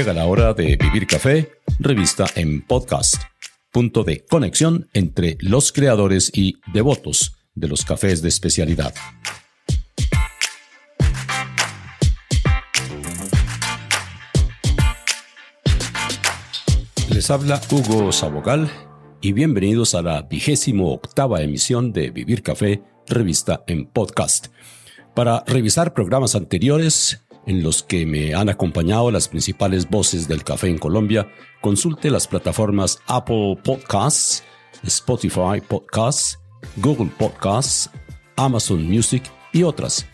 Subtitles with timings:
[0.00, 3.16] Llega la hora de Vivir Café, revista en podcast,
[3.70, 8.94] punto de conexión entre los creadores y devotos de los cafés de especialidad.
[17.10, 18.70] Les habla Hugo Sabogal
[19.20, 24.46] y bienvenidos a la vigésimo octava emisión de Vivir Café, revista en podcast.
[25.14, 30.68] Para revisar programas anteriores, en los que me han acompañado las principales voces del café
[30.68, 34.42] en Colombia, consulte las plataformas Apple Podcasts,
[34.84, 36.38] Spotify Podcasts,
[36.76, 37.90] Google Podcasts,
[38.36, 40.06] Amazon Music y otras,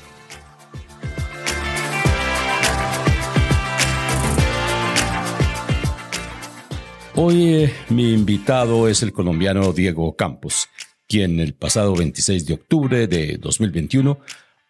[7.19, 10.69] Hoy eh, mi invitado es el colombiano Diego Campos
[11.07, 14.19] quien el pasado 26 de octubre de 2021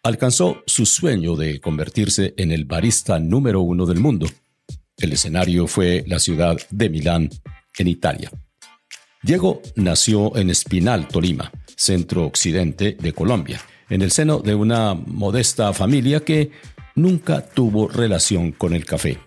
[0.02, 4.26] alcanzó su sueño de convertirse en el barista número uno del mundo.
[4.96, 7.30] El escenario fue la ciudad de Milán,
[7.78, 8.30] en Italia.
[9.22, 15.72] Diego nació en Espinal, Tolima, centro occidente de Colombia, en el seno de una modesta
[15.72, 16.50] familia que
[16.94, 19.18] nunca tuvo relación con el café.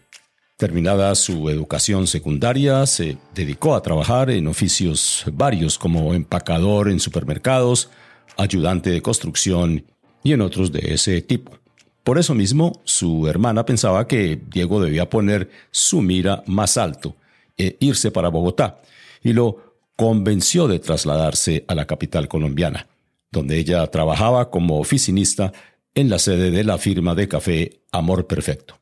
[0.61, 7.89] Terminada su educación secundaria, se dedicó a trabajar en oficios varios como empacador en supermercados,
[8.37, 9.83] ayudante de construcción
[10.23, 11.57] y en otros de ese tipo.
[12.03, 17.15] Por eso mismo, su hermana pensaba que Diego debía poner su mira más alto
[17.57, 18.81] e irse para Bogotá,
[19.23, 22.87] y lo convenció de trasladarse a la capital colombiana,
[23.31, 25.53] donde ella trabajaba como oficinista
[25.95, 28.80] en la sede de la firma de café Amor Perfecto.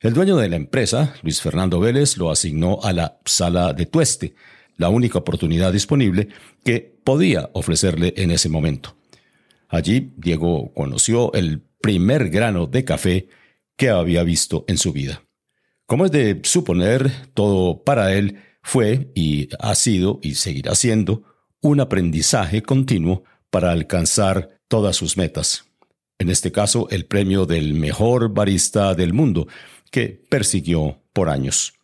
[0.00, 4.36] El dueño de la empresa, Luis Fernando Vélez, lo asignó a la sala de tueste,
[4.76, 6.28] la única oportunidad disponible
[6.64, 8.96] que podía ofrecerle en ese momento.
[9.68, 13.28] Allí Diego conoció el primer grano de café
[13.76, 15.24] que había visto en su vida.
[15.84, 21.24] Como es de suponer, todo para él fue y ha sido y seguirá siendo
[21.60, 25.64] un aprendizaje continuo para alcanzar todas sus metas.
[26.20, 29.46] En este caso, el premio del mejor barista del mundo,
[29.90, 31.74] que persiguió por años.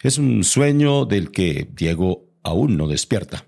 [0.00, 3.46] Es un sueño del que Diego aún no despierta.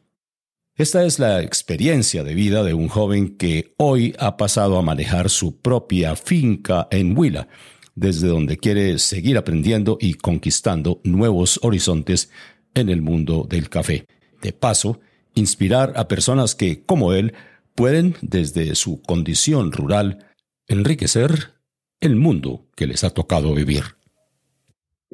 [0.76, 5.30] Esta es la experiencia de vida de un joven que hoy ha pasado a manejar
[5.30, 7.48] su propia finca en Huila,
[7.94, 12.30] desde donde quiere seguir aprendiendo y conquistando nuevos horizontes
[12.74, 14.06] en el mundo del café.
[14.42, 15.00] De paso,
[15.34, 17.34] inspirar a personas que, como él,
[17.74, 20.26] pueden, desde su condición rural,
[20.66, 21.54] enriquecer
[22.00, 23.84] el mundo que les ha tocado vivir.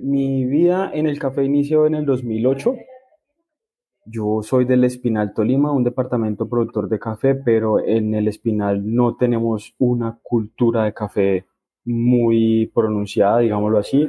[0.02, 2.74] Mi vida en el café inició en el 2008.
[4.06, 9.16] Yo soy del Espinal Tolima, un departamento productor de café, pero en el Espinal no
[9.16, 11.44] tenemos una cultura de café
[11.84, 14.08] muy pronunciada, digámoslo así.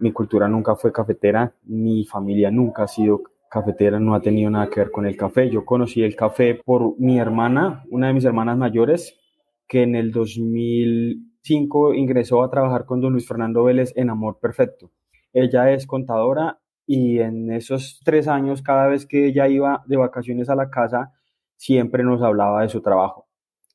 [0.00, 4.68] Mi cultura nunca fue cafetera, mi familia nunca ha sido cafetera, no ha tenido nada
[4.68, 5.48] que ver con el café.
[5.48, 9.18] Yo conocí el café por mi hermana, una de mis hermanas mayores,
[9.66, 14.90] que en el 2005 ingresó a trabajar con don Luis Fernando Vélez en Amor Perfecto.
[15.32, 20.50] Ella es contadora y en esos tres años, cada vez que ella iba de vacaciones
[20.50, 21.12] a la casa,
[21.56, 23.28] siempre nos hablaba de su trabajo.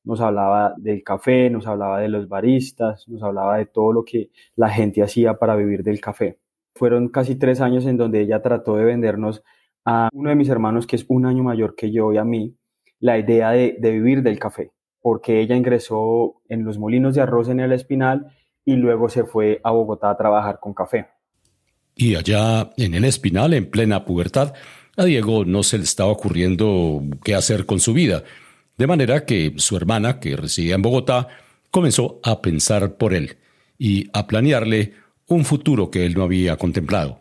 [0.03, 4.29] Nos hablaba del café, nos hablaba de los baristas, nos hablaba de todo lo que
[4.55, 6.39] la gente hacía para vivir del café.
[6.75, 9.43] Fueron casi tres años en donde ella trató de vendernos
[9.85, 12.55] a uno de mis hermanos, que es un año mayor que yo y a mí,
[12.99, 17.49] la idea de, de vivir del café, porque ella ingresó en los molinos de arroz
[17.49, 18.27] en el Espinal
[18.65, 21.07] y luego se fue a Bogotá a trabajar con café.
[21.97, 24.53] Y allá en el Espinal, en plena pubertad,
[24.95, 28.23] a Diego no se le estaba ocurriendo qué hacer con su vida,
[28.77, 31.27] de manera que su hermana, que residía en Bogotá,
[31.71, 33.37] comenzó a pensar por él
[33.79, 34.93] y a planearle
[35.27, 37.19] un futuro que él no había contemplado.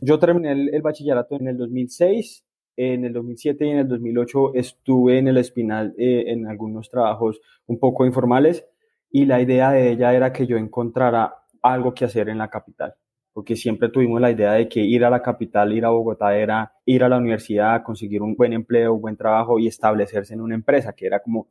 [0.00, 2.44] Yo terminé el, bachillerato en el 2006,
[2.76, 7.40] en el 2007 y en el 2008 estuve en el Espinal eh, en algunos trabajos
[7.66, 8.64] un poco informales
[9.12, 12.94] y la idea de ella era que yo encontrara algo que hacer en la capital
[13.38, 16.72] porque siempre tuvimos la idea de que ir a la capital, ir a Bogotá era
[16.84, 20.56] ir a la universidad, conseguir un buen empleo, un buen trabajo y establecerse en una
[20.56, 21.46] empresa, que era como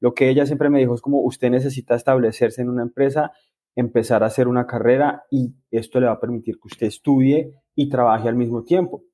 [0.00, 3.32] lo que ella siempre me dijo es como usted necesita establecerse en una empresa,
[3.74, 7.88] empezar a hacer una carrera y esto le va a permitir que usted estudie y
[7.88, 9.04] trabaje al mismo tiempo.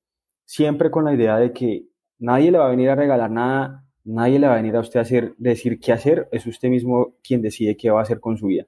[0.45, 1.87] Siempre con la idea de que
[2.19, 4.99] nadie le va a venir a regalar nada, nadie le va a venir a usted
[4.99, 8.47] a decir qué hacer, es usted mismo quien decide qué va a hacer con su
[8.47, 8.67] vida.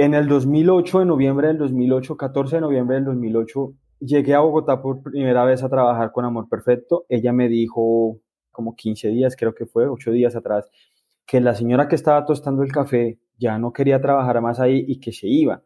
[0.00, 4.80] En el 2008, en noviembre del 2008, 14 de noviembre del 2008, llegué a Bogotá
[4.80, 7.04] por primera vez a trabajar con Amor Perfecto.
[7.08, 8.20] Ella me dijo
[8.52, 10.70] como 15 días, creo que fue, 8 días atrás,
[11.26, 15.00] que la señora que estaba tostando el café ya no quería trabajar más ahí y
[15.00, 15.64] que se iba,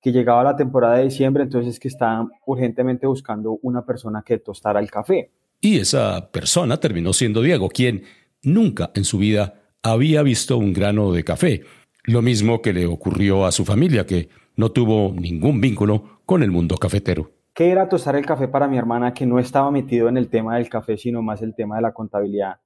[0.00, 4.80] que llegaba la temporada de diciembre, entonces que estaban urgentemente buscando una persona que tostara
[4.80, 5.32] el café.
[5.60, 8.04] Y esa persona terminó siendo Diego, quien
[8.42, 11.62] nunca en su vida había visto un grano de café,
[12.06, 16.50] lo mismo que le ocurrió a su familia, que no tuvo ningún vínculo con el
[16.50, 17.30] mundo cafetero.
[17.52, 20.56] ¿Qué era tostar el café para mi hermana que no estaba metido en el tema
[20.56, 22.60] del café, sino más el tema de la contabilidad?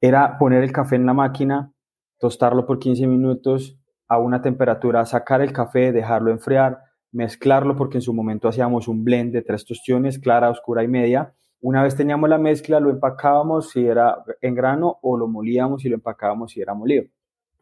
[0.00, 1.72] Era poner el café en la máquina,
[2.18, 3.78] tostarlo por 15 minutos
[4.08, 6.80] a una temperatura, sacar el café, dejarlo enfriar,
[7.12, 11.32] mezclarlo porque en su momento hacíamos un blend de tres tostiones, clara, oscura y media.
[11.60, 15.88] Una vez teníamos la mezcla, lo empacábamos si era en grano o lo molíamos y
[15.88, 17.04] lo empacábamos si era molido.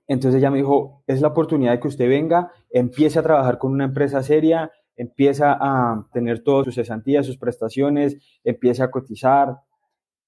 [0.08, 3.72] Entonces ella me dijo, es la oportunidad de que usted venga, empiece a trabajar con
[3.72, 9.58] una empresa seria, empieza a tener todas sus cesantías, sus prestaciones, empiece a cotizar,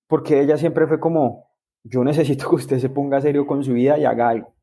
[0.06, 1.48] porque ella siempre fue como,
[1.82, 4.54] yo necesito que usted se ponga serio con su vida y haga algo.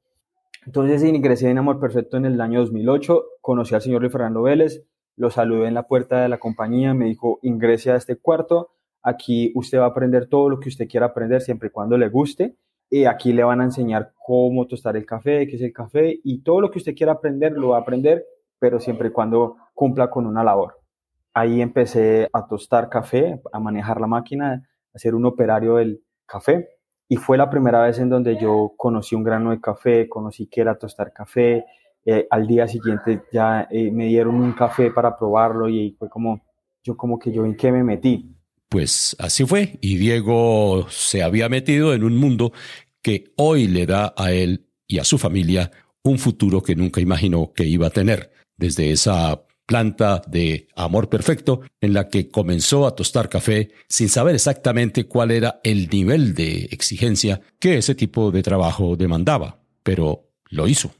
[0.65, 4.83] Entonces ingresé en Amor Perfecto en el año 2008, conocí al señor Luis Fernando Vélez,
[5.15, 8.69] lo saludé en la puerta de la compañía, me dijo, ingrese a este cuarto,
[9.01, 12.07] aquí usted va a aprender todo lo que usted quiera aprender siempre y cuando le
[12.09, 12.55] guste,
[12.89, 16.41] y aquí le van a enseñar cómo tostar el café, qué es el café, y
[16.41, 18.25] todo lo que usted quiera aprender lo va a aprender,
[18.59, 20.79] pero siempre y cuando cumpla con una labor.
[21.33, 26.69] Ahí empecé a tostar café, a manejar la máquina, a ser un operario del café.
[27.07, 30.61] Y fue la primera vez en donde yo conocí un grano de café, conocí qué
[30.61, 31.65] era tostar café.
[32.05, 36.41] Eh, al día siguiente ya eh, me dieron un café para probarlo y fue como,
[36.83, 38.36] yo como que yo en qué me metí.
[38.69, 42.51] Pues así fue, y Diego se había metido en un mundo
[43.01, 45.71] que hoy le da a él y a su familia
[46.03, 48.31] un futuro que nunca imaginó que iba a tener.
[48.57, 54.33] Desde esa planta de amor perfecto en la que comenzó a tostar café sin saber
[54.33, 60.67] exactamente cuál era el nivel de exigencia que ese tipo de trabajo demandaba, pero lo
[60.67, 60.91] hizo.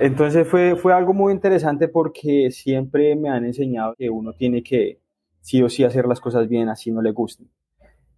[0.00, 5.01] Entonces fue, fue algo muy interesante porque siempre me han enseñado que uno tiene que
[5.42, 7.50] sí o sí hacer las cosas bien así no le gusten.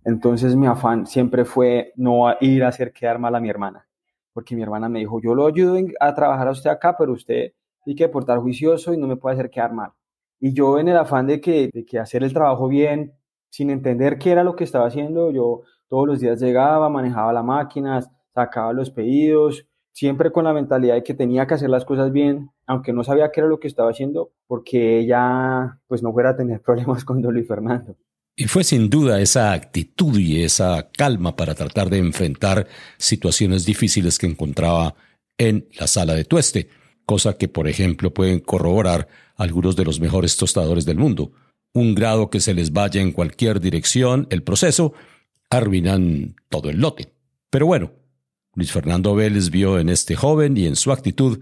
[0.05, 3.89] Entonces mi afán siempre fue no ir a hacer quedar mal a mi hermana,
[4.33, 7.53] porque mi hermana me dijo, yo lo ayudo a trabajar a usted acá, pero usted
[7.87, 9.91] y que portar juicioso y no me puede hacer quedar mal.
[10.41, 13.15] Y yo en el afán de que, de que hacer el trabajo bien,
[13.51, 17.43] sin entender qué era lo que estaba haciendo, yo todos los días llegaba, manejaba la
[17.43, 18.01] máquina,
[18.35, 22.51] sacaba los pedidos, siempre con la mentalidad de que tenía que hacer las cosas bien,
[22.67, 26.37] aunque no sabía qué era lo que estaba haciendo, porque ella pues no fuera a
[26.37, 27.97] tener problemas con Don Luis Fernando.
[28.37, 32.67] Y fue sin duda esa actitud y esa calma para tratar de enfrentar
[32.99, 34.97] situaciones difíciles que encontraba
[35.39, 36.69] en la sala de tueste
[37.05, 41.33] cosa que por ejemplo pueden corroborar algunos de los mejores tostadores del mundo.
[41.73, 44.95] Un grado que se les vaya en cualquier dirección, el proceso,
[45.51, 47.13] arruinan todo el lote.
[47.51, 47.93] Pero bueno,
[48.55, 51.41] Luis Fernando Vélez vio en este joven y en su actitud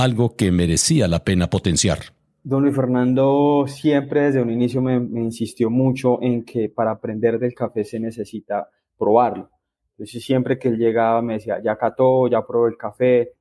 [0.00, 1.98] algo que merecía la pena potenciar.
[2.42, 7.54] Don Luis Fernando siempre desde un inicio me, insistió mucho en que para aprender del
[7.54, 8.68] café se necesita
[8.98, 9.50] probarlo.
[9.92, 13.34] Entonces siempre que él llegaba me decía, ya cató, ya probó el café,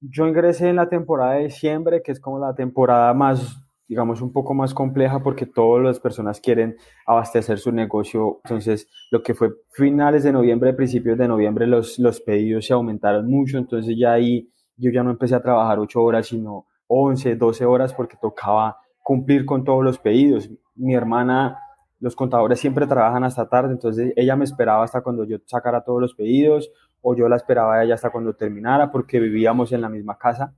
[0.00, 4.32] yo ingresé en la temporada de diciembre, que es como la temporada más, digamos, un
[4.32, 8.40] poco más compleja porque todas las personas quieren abastecer su negocio.
[8.44, 13.28] Entonces, lo que fue finales de noviembre, principios de noviembre, los, los pedidos se aumentaron
[13.28, 13.58] mucho.
[13.58, 17.94] Entonces, ya ahí yo ya no empecé a trabajar ocho horas, sino 11, 12 horas
[17.94, 20.50] porque tocaba cumplir con todos los pedidos.
[20.74, 21.58] Mi hermana,
[22.00, 26.00] los contadores siempre trabajan hasta tarde, entonces ella me esperaba hasta cuando yo sacara todos
[26.00, 26.70] los pedidos
[27.02, 30.54] o yo la esperaba a ella hasta cuando terminara porque vivíamos en la misma casa.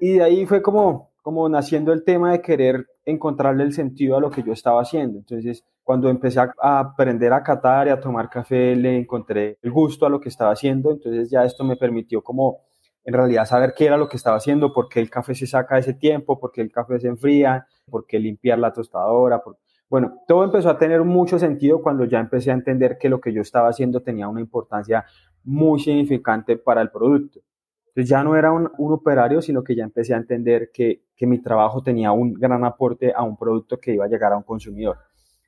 [0.00, 4.20] Y de ahí fue como, como naciendo el tema de querer encontrarle el sentido a
[4.20, 5.18] lo que yo estaba haciendo.
[5.18, 10.06] Entonces, cuando empecé a, aprender a catar y a tomar café, le encontré el gusto
[10.06, 10.92] a lo que estaba haciendo.
[10.92, 12.58] Entonces, ya esto me permitió como
[13.04, 15.78] en realidad saber qué era lo que estaba haciendo, por qué el café se saca
[15.78, 19.42] ese tiempo, por qué el café se enfría, por qué limpiar la tostadora.
[19.88, 23.32] Bueno, todo empezó a tener mucho sentido cuando ya empecé a entender que lo que
[23.32, 25.04] yo estaba haciendo tenía una importancia
[25.44, 27.40] muy significante para el producto.
[27.88, 31.42] Entonces ya no era un, operario, sino que ya empecé a entender que, que, mi
[31.42, 34.96] trabajo tenía un gran aporte a un producto que iba a llegar a un consumidor.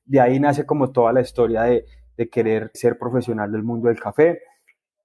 [0.04, 3.98] De ahí nace como toda la historia de, de querer ser profesional del mundo del
[3.98, 4.40] café.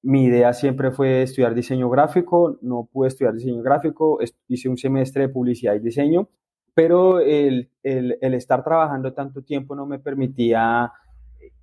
[0.02, 5.24] Mi idea siempre fue estudiar diseño gráfico, no pude estudiar diseño gráfico, hice un semestre
[5.24, 6.30] de publicidad y diseño,
[6.74, 10.92] pero el, el, estar trabajando tanto tiempo no me permitía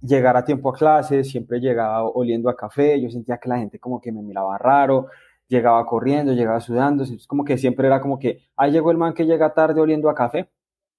[0.03, 3.79] llegar a tiempo a clases, siempre llegaba oliendo a café, yo sentía que la gente
[3.79, 5.07] como que me miraba raro,
[5.49, 9.15] llegaba corriendo, llegaba sudando, es como que siempre era como que, ahí llegó el man
[9.15, 10.51] que llega tarde oliendo a café,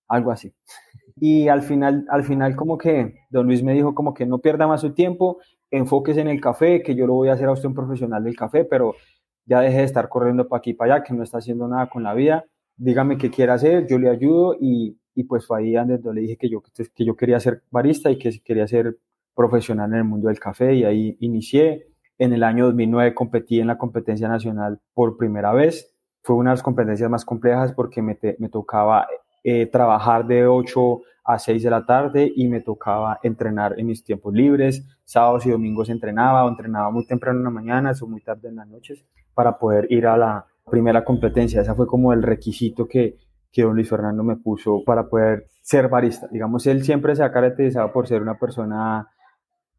[0.07, 0.53] algo así.
[1.19, 4.67] Y al final, al final como que don Luis me dijo como que no pierda
[4.67, 5.39] más su tiempo,
[5.71, 8.35] enfóquese en el café, que yo lo voy a hacer a usted un profesional del
[8.35, 8.95] café, pero
[9.45, 11.89] ya deje de estar corriendo para aquí y para allá, que no está haciendo nada
[11.89, 12.45] con la vida,
[12.75, 16.37] dígame qué quiere hacer, yo le ayudo y, y pues fue ahí donde le dije
[16.37, 18.97] que yo, que yo quería ser barista y que quería ser
[19.35, 21.87] profesional en el mundo del café y ahí inicié.
[22.19, 25.95] En el año 2009 competí en la competencia nacional por primera vez.
[26.23, 29.07] Fue una de las competencias más complejas porque me, me tocaba
[29.43, 34.03] eh, trabajar de 8 a 6 de la tarde y me tocaba entrenar en mis
[34.03, 34.83] tiempos libres.
[35.03, 38.55] Sábados y domingos entrenaba o entrenaba muy temprano en la mañana o muy tarde en
[38.55, 39.03] las noches
[39.33, 41.61] para poder ir a la primera competencia.
[41.61, 43.17] Ese fue como el requisito que,
[43.51, 46.27] que don Luis Fernando me puso para poder ser barista.
[46.31, 49.09] Digamos, él siempre se ha caracterizado por ser una persona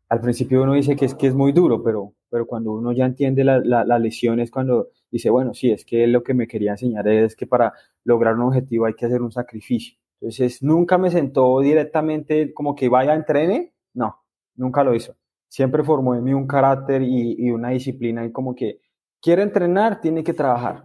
[0.09, 3.05] al principio uno dice que es, que es muy duro, pero, pero cuando uno ya
[3.05, 6.73] entiende la, la, lección es cuando dice, bueno, sí, es que lo que me quería
[6.73, 7.75] enseñar es que para
[8.05, 9.99] lograr un objetivo hay que hacer un sacrificio.
[10.21, 14.17] Entonces, nunca me sentó directamente como que vaya entrene, no,
[14.57, 15.15] nunca lo hizo.
[15.49, 18.81] Siempre formó en mí un carácter y, y una disciplina y como que
[19.21, 20.85] quiere entrenar, tiene que trabajar.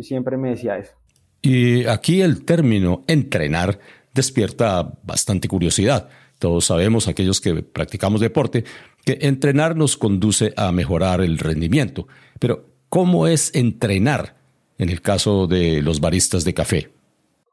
[0.00, 0.94] siempre me decía eso.
[1.40, 3.78] Y aquí el término entrenar
[4.14, 6.08] despierta bastante curiosidad
[6.42, 8.64] todos sabemos, aquellos que practicamos deporte,
[9.04, 12.08] que entrenar nos conduce a mejorar el rendimiento.
[12.40, 14.34] Pero, ¿cómo es entrenar
[14.76, 16.90] en el caso de los baristas de café?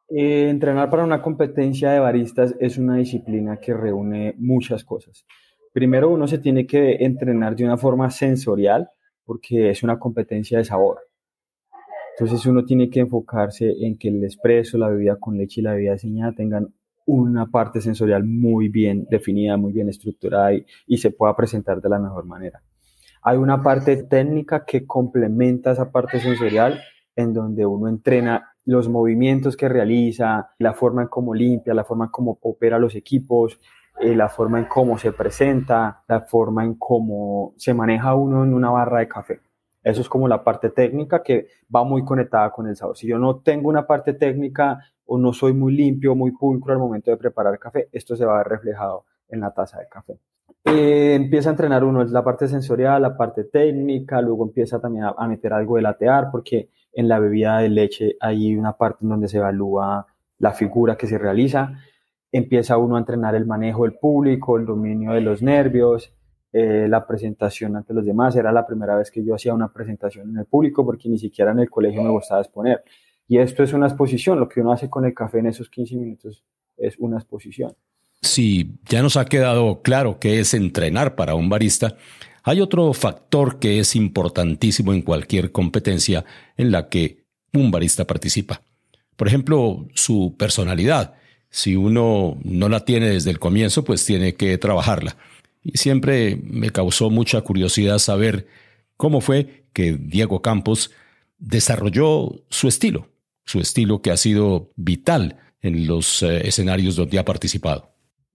[0.09, 5.25] Eh, entrenar para una competencia de baristas es una disciplina que reúne muchas cosas.
[5.71, 8.89] Primero, uno se tiene que entrenar de una forma sensorial
[9.23, 10.99] porque es una competencia de sabor.
[12.17, 15.73] Entonces uno tiene que enfocarse en que el espresso, la bebida con leche y la
[15.73, 16.73] bebida diseñada tengan
[17.05, 21.97] una parte sensorial muy bien definida, muy bien estructurada y, se pueda presentar de la
[21.97, 22.61] mejor manera.
[23.21, 26.81] Hay una parte técnica que complementa esa parte sensorial
[27.15, 32.05] en donde uno entrena los movimientos que realiza, la forma en cómo limpia, la forma
[32.05, 33.59] en cómo opera los equipos,
[33.99, 38.53] eh, la forma en cómo se presenta, la forma en cómo se maneja uno en
[38.53, 39.41] una barra de café.
[39.83, 42.95] Eso es como la parte técnica que va muy conectada con el sabor.
[42.95, 46.79] Si yo no tengo una parte técnica o no soy muy limpio, muy pulcro al
[46.79, 50.19] momento de preparar café, esto se va a ver reflejado en la taza de café.
[50.65, 55.27] Eh, empieza a entrenar uno la parte sensorial, la parte técnica, luego empieza también a,
[55.27, 59.27] meter algo de latear, porque en la bebida de leche hay una parte en donde
[59.27, 61.73] se evalúa la figura que se realiza.
[62.31, 66.13] Empieza uno a entrenar el manejo del público, el dominio de los nervios,
[66.51, 68.35] eh, la presentación ante los demás.
[68.35, 71.51] Era la primera vez que yo hacía una presentación en el público porque ni siquiera
[71.51, 72.83] en el colegio me gustaba exponer.
[73.27, 75.95] Y esto es una exposición, lo que uno hace con el café en esos 15
[75.95, 76.43] minutos
[76.77, 77.73] es una exposición.
[78.21, 81.95] Si ya nos ha quedado claro qué es entrenar para un barista,
[82.49, 86.25] hay otro factor que es importantísimo en cualquier competencia
[86.57, 88.61] en la que un barista participa.
[89.15, 91.15] Por ejemplo, su personalidad.
[91.49, 95.17] Si uno no la tiene desde el comienzo, pues tiene que trabajarla.
[95.63, 98.47] Y siempre me causó mucha curiosidad saber
[98.97, 100.91] cómo fue que Diego Campos
[101.37, 103.09] desarrolló su estilo
[103.49, 107.89] su estilo que ha sido vital en los eh, escenarios donde ha participado?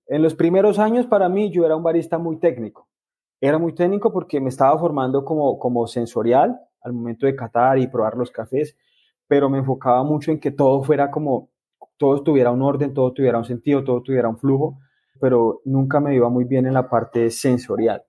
[0.08, 2.83] En los primeros años para mí yo era un barista muy técnico.
[3.46, 7.86] Era muy técnico porque me estaba formando como, como sensorial al momento de catar y
[7.86, 8.74] probar los cafés,
[9.28, 11.50] pero me enfocaba mucho en que todo fuera como,
[11.98, 14.78] todo tuviera un orden, todo tuviera un sentido, todo tuviera un flujo,
[15.20, 18.02] pero nunca me iba muy bien en la parte sensorial.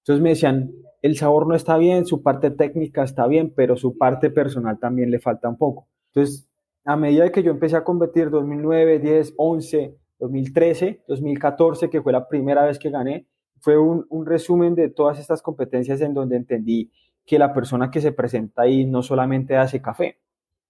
[0.00, 0.70] Entonces me decían,
[1.00, 5.10] el sabor no está bien, su parte técnica está bien, pero su parte personal también
[5.10, 5.88] le falta un poco.
[6.08, 6.46] Entonces
[6.84, 12.28] a medida que yo empecé a competir 2009, 10, 11, 2013, 2014, que fue la
[12.28, 13.26] primera vez que gané,
[13.62, 16.90] fue un, resumen de todas estas competencias en donde entendí
[17.24, 20.18] que la persona que se presenta ahí no solamente hace café,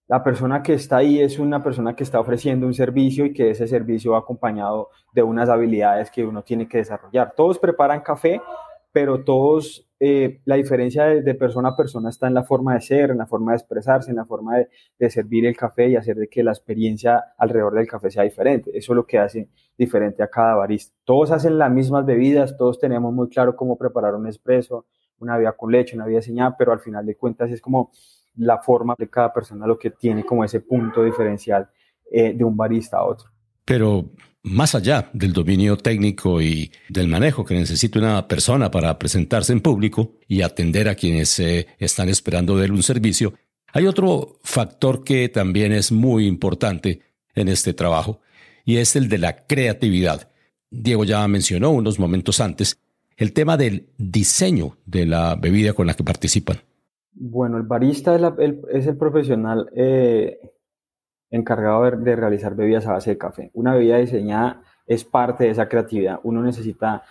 [0.09, 3.51] la persona que está ahí es una persona que está ofreciendo un servicio y que
[3.51, 7.33] ese servicio va acompañado de unas habilidades que uno tiene que desarrollar.
[7.35, 8.43] Todos preparan café,
[8.93, 13.11] pero todos, eh, la diferencia de, persona a persona está en la forma de ser,
[13.11, 14.59] en la forma de expresarse, en la forma
[14.99, 18.71] de, servir el café y hacer de que la experiencia alrededor del café sea diferente.
[18.75, 20.95] Eso es lo que hace diferente a cada barista.
[21.05, 24.87] Todos hacen las mismas bebidas, todos tenemos muy claro cómo preparar un espresso,
[25.19, 27.93] una bebida con leche, una bebida señada, pero al final de cuentas es como
[28.37, 31.69] la forma de cada persona lo que tiene como ese punto diferencial
[32.11, 33.31] eh, de un barista a otro.
[33.65, 34.05] Pero
[34.43, 39.61] más allá del dominio técnico y del manejo que necesita una persona para presentarse en
[39.61, 43.35] público y atender a quienes están esperando de un servicio,
[43.73, 47.01] hay otro factor que también es muy importante
[47.35, 48.21] en este trabajo
[48.65, 50.29] y es el de la creatividad.
[50.71, 52.79] Diego ya mencionó unos momentos antes
[53.17, 56.59] el tema del diseño de la bebida con la que participan.
[57.15, 60.39] Bueno, el barista es, el, profesional eh,
[61.33, 63.51] encargado de, realizar bebidas a base de café.
[63.55, 66.21] Una bebida diseñada es parte de esa creatividad.
[66.23, 67.03] Uno necesita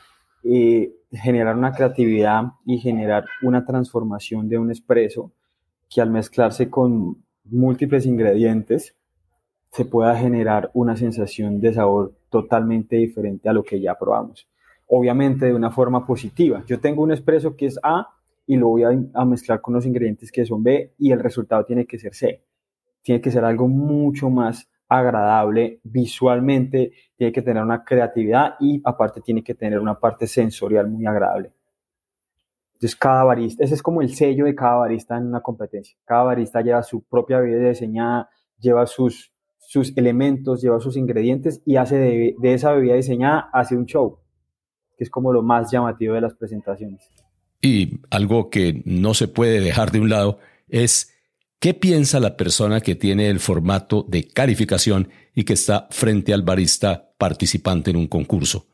[0.43, 5.31] eh, generar una creatividad y generar una transformación de un espresso
[5.89, 8.95] que al mezclarse con múltiples ingredientes
[9.71, 14.47] se pueda generar una sensación de sabor totalmente diferente a lo que ya probamos.
[14.87, 16.63] Obviamente de una forma positiva.
[16.67, 18.09] Yo tengo un espresso que es A
[18.45, 21.85] y lo voy a, mezclar con los ingredientes que son B y el resultado tiene
[21.85, 22.43] que ser C.
[23.01, 29.21] Tiene que ser algo mucho más agradable visualmente, tiene que tener una creatividad y aparte
[29.21, 31.53] tiene que tener una parte sensorial muy agradable.
[32.73, 35.95] Entonces cada barista, ese es como el sello de cada barista en una competencia.
[36.03, 38.29] Cada barista lleva su propia bebida diseñada,
[38.59, 43.77] lleva sus, sus elementos, lleva sus ingredientes y hace de, de esa bebida diseñada, hace
[43.77, 44.19] un show,
[44.97, 47.07] que es como lo más llamativo de las presentaciones.
[47.61, 51.10] Y algo que no se puede dejar de un lado es
[51.61, 56.41] ¿Qué piensa la persona que tiene el formato de calificación y que está frente al
[56.41, 58.65] barista participante en un concurso?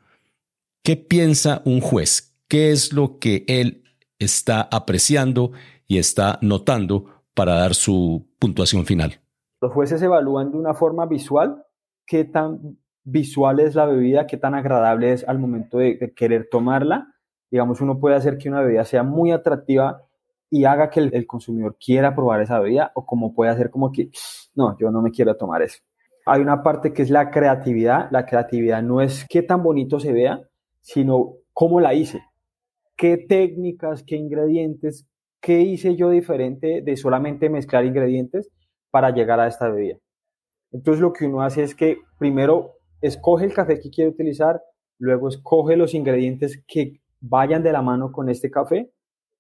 [0.85, 2.39] ¿Qué piensa un juez?
[2.47, 3.83] ¿Qué es lo que él
[4.19, 5.51] está apreciando
[5.85, 9.19] y está notando para dar su puntuación final?
[9.59, 11.65] Los jueces evalúan de una forma visual
[12.05, 17.13] qué tan visual es la bebida, qué tan agradable es al momento de, querer tomarla.
[17.51, 20.06] Digamos, uno puede hacer que una bebida sea muy atractiva
[20.49, 24.09] y haga que el, consumidor quiera probar esa bebida o como puede hacer como que,
[24.55, 25.79] no, yo no me quiero tomar eso.
[26.25, 28.09] Hay una parte que es la creatividad.
[28.11, 30.41] La creatividad no es qué tan bonito se vea,
[30.81, 32.21] sino cómo la hice.
[32.95, 35.07] ¿Qué técnicas, qué ingredientes,
[35.39, 38.49] qué hice yo diferente de solamente mezclar ingredientes
[38.89, 39.97] para llegar a esta bebida?
[40.71, 44.61] Entonces lo que uno hace es que primero escoge el café que quiere utilizar,
[44.97, 48.91] luego escoge los ingredientes que vayan de la mano con este café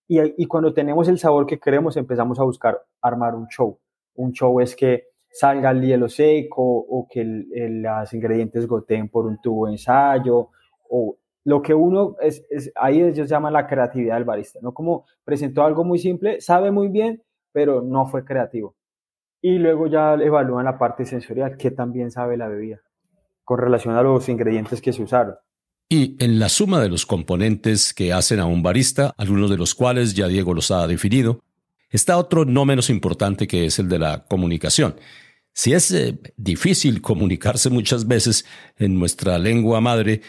[0.07, 3.77] y, cuando tenemos el sabor que queremos, empezamos a buscar armar un show.
[4.15, 9.39] Un show es que salga el hielo seco o que los ingredientes goteen por un
[9.41, 10.49] tubo de ensayo
[10.89, 12.43] o lo que uno es,
[12.75, 14.73] ahí ellos llaman la creatividad del barista, ¿no?
[14.73, 18.75] Como presentó algo muy simple, sabe muy bien, pero no fue creativo.
[19.41, 22.81] Y luego ya evalúan la parte sensorial, que también sabe la bebida,
[23.45, 25.35] con relación a los ingredientes que se usaron.
[25.89, 29.73] Y en la suma de los componentes que hacen a un barista, algunos de los
[29.73, 31.43] cuales ya Diego los ha definido,
[31.89, 34.99] está otro no menos importante que es el de la comunicación.
[35.53, 38.45] Si es eh, difícil comunicarse muchas veces
[38.75, 40.21] en nuestra lengua madre,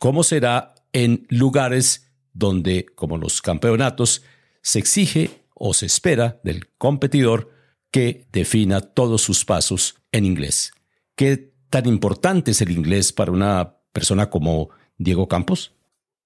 [0.00, 4.22] ¿cómo será en lugares donde, como los campeonatos,
[4.62, 7.52] se exige o se espera del competidor
[7.92, 10.72] que defina todos sus pasos en inglés?
[11.14, 15.74] ¿Qué tan importante es el inglés para una persona como Diego Campos?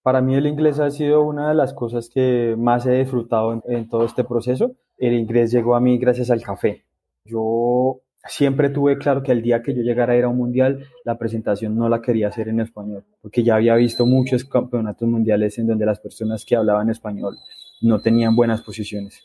[0.02, 3.88] Para mí el inglés ha sido una de las cosas que más he disfrutado en,
[3.88, 4.76] todo este proceso.
[4.96, 6.84] El inglés llegó a mí gracias al café.
[7.24, 10.86] Yo siempre tuve claro que el día que yo llegara a ir a un mundial,
[11.04, 15.58] la presentación no la quería hacer en español, porque ya había visto muchos campeonatos mundiales
[15.58, 17.36] en donde las personas que hablaban español
[17.80, 19.22] no tenían buenas posiciones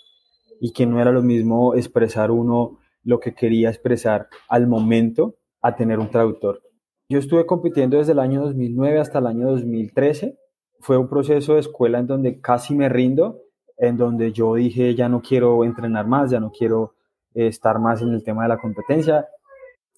[0.60, 5.76] y que no era lo mismo expresar uno lo que quería expresar al momento a
[5.76, 6.62] tener un traductor.
[7.14, 10.36] Yo estuve compitiendo desde el año 2009 hasta el año 2013.
[10.80, 13.44] Fue un proceso de escuela en donde casi me rindo,
[13.78, 16.96] en donde yo dije ya no quiero entrenar más, ya no quiero
[17.36, 19.28] eh, estar más en el tema de la competencia.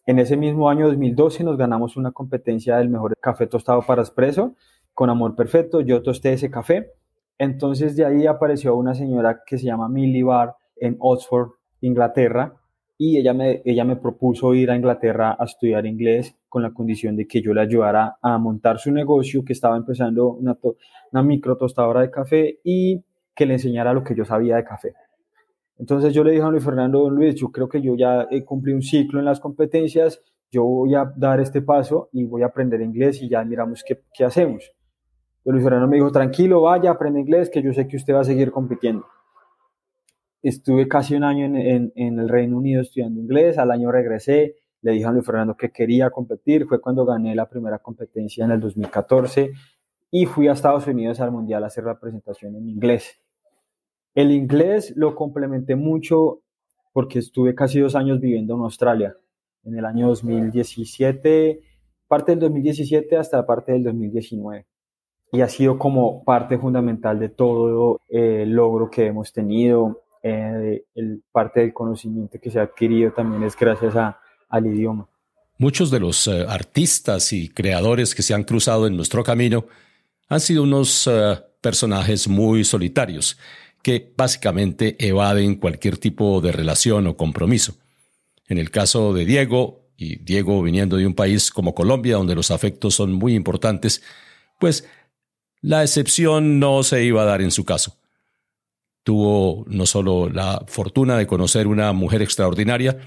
[0.06, 4.54] En ese mismo año 2012 nos ganamos una competencia del mejor café tostado para espresso
[4.94, 5.80] con Amor Perfecto.
[5.80, 6.92] Yo tosté ese café.
[7.38, 12.56] Entonces de ahí apareció una señora que se llama Millie Barr en Oxford, Inglaterra,
[12.98, 17.18] y ella me, ella me propuso ir a Inglaterra a estudiar inglés con la condición
[17.18, 20.58] de que yo le ayudara a montar su negocio, que estaba empezando una,
[21.22, 23.04] micro tostadora de café y
[23.36, 24.94] que le enseñara lo que yo sabía de café.
[25.78, 28.78] Entonces yo le dije a Luis Fernando, Luis, yo creo que yo ya he cumplido
[28.78, 32.80] un ciclo en las competencias, yo voy a dar este paso y voy a aprender
[32.80, 34.72] inglés y ya miramos qué, qué hacemos.
[35.44, 38.24] Luis Fernando me dijo, tranquilo, vaya, aprende inglés, que yo sé que usted va a
[38.24, 39.06] seguir compitiendo
[40.48, 44.54] estuve casi un año en, el Reino Unido estudiando inglés, al año regresé,
[44.86, 48.52] le dije a Luis Fernando que quería competir, fue cuando gané la primera competencia en
[48.52, 49.52] el 2014
[50.12, 53.20] y fui a Estados Unidos al Mundial a hacer la presentación en inglés.
[54.14, 56.42] El inglés lo complementé mucho
[56.94, 59.18] porque estuve casi dos años viviendo en Australia,
[59.64, 61.62] en el año 2017,
[62.08, 64.68] parte del 2017 hasta parte del 2019
[65.32, 70.04] y ha sido como parte fundamental de todo el logro que hemos tenido.
[70.22, 73.96] Eh, el, parte del conocimiento que se ha adquirido también es gracias
[75.58, 79.66] Muchos de los eh, artistas y creadores que se han cruzado en nuestro camino
[80.28, 83.38] han sido unos eh, personajes muy solitarios
[83.82, 87.76] que básicamente evaden cualquier tipo de relación o compromiso.
[88.48, 92.52] En el caso de Diego, y Diego viniendo de un país como Colombia, donde los
[92.52, 94.02] afectos son muy importantes,
[94.60, 94.88] pues
[95.62, 97.98] la excepción no se iba a dar en su caso.
[99.04, 102.98] Tuvo no solo la fortuna de conocer una mujer extraordinaria,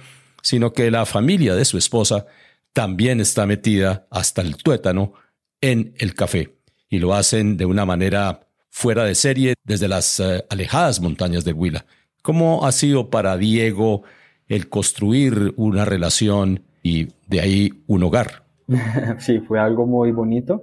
[0.42, 2.27] sino que la familia de su esposa
[2.72, 5.14] también está metida hasta el tuétano
[5.61, 6.57] en el café
[6.88, 11.53] y lo hacen de una manera fuera de serie desde las eh, alejadas montañas de
[11.53, 11.85] Huila.
[12.22, 14.03] ¿Cómo ha sido para Diego
[14.46, 18.44] el construir una relación y de ahí un hogar?
[19.18, 20.62] Sí, fue algo muy bonito.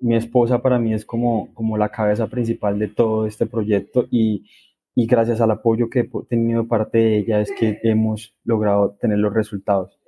[0.00, 4.46] Mi esposa para mí es como, como la cabeza principal de todo este proyecto y,
[4.94, 9.18] y gracias al apoyo que he tenido parte de ella es que hemos logrado tener
[9.18, 9.98] los resultados.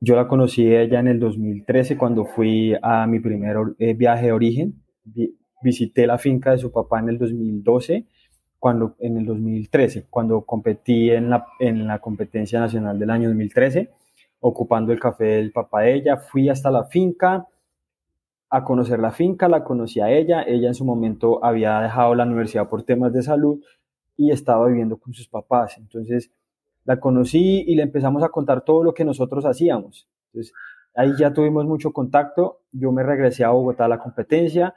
[0.00, 4.32] Yo la conocí ella en el 2013 cuando fui a mi primer eh, viaje de
[4.32, 4.82] origen.
[5.60, 8.06] visité la finca de su papá en el 2012,
[8.60, 13.90] cuando, en el 2013, cuando competí en la, en la competencia nacional del año 2013,
[14.40, 16.16] ocupando el café del papá de ella.
[16.18, 17.48] Fui hasta la finca
[18.50, 20.42] a conocer la finca, la conocí a ella.
[20.42, 23.60] Ella en su momento había dejado la universidad por temas de salud
[24.18, 25.78] y estaba viviendo con sus papás.
[25.78, 26.30] Entonces,
[26.84, 30.08] la conocí y le empezamos a contar todo lo que nosotros hacíamos.
[30.26, 30.52] Entonces,
[30.94, 32.60] ahí ya tuvimos mucho contacto.
[32.72, 34.74] Yo me regresé a Bogotá a la competencia.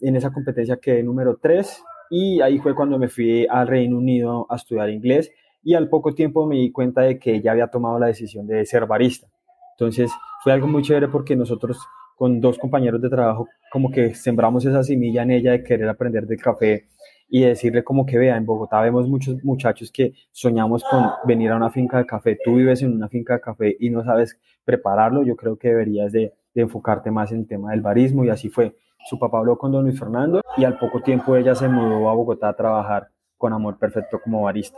[0.00, 4.46] En esa competencia quedé número 3 y ahí fue cuando me fui al Reino Unido
[4.48, 5.30] a estudiar inglés
[5.62, 8.64] y al poco tiempo me di cuenta de que ella había tomado la decisión de
[8.64, 9.28] ser barista.
[9.76, 10.10] Entonces
[10.42, 11.78] fue algo muy chévere porque nosotros
[12.16, 16.26] con dos compañeros de trabajo como que sembramos esa semilla en ella de querer aprender
[16.26, 16.86] del café
[17.30, 21.56] y decirle como que vea, en Bogotá vemos muchos muchachos que soñamos con venir a
[21.56, 25.22] una finca de café, tú vives en una finca de café y no sabes prepararlo,
[25.22, 28.74] yo creo que deberías de, enfocarte más en el tema del barismo y así fue.
[29.08, 32.14] Su papá habló con don Luis Fernando y al poco tiempo ella se mudó a
[32.14, 34.76] Bogotá a trabajar con Amor Perfecto como barista.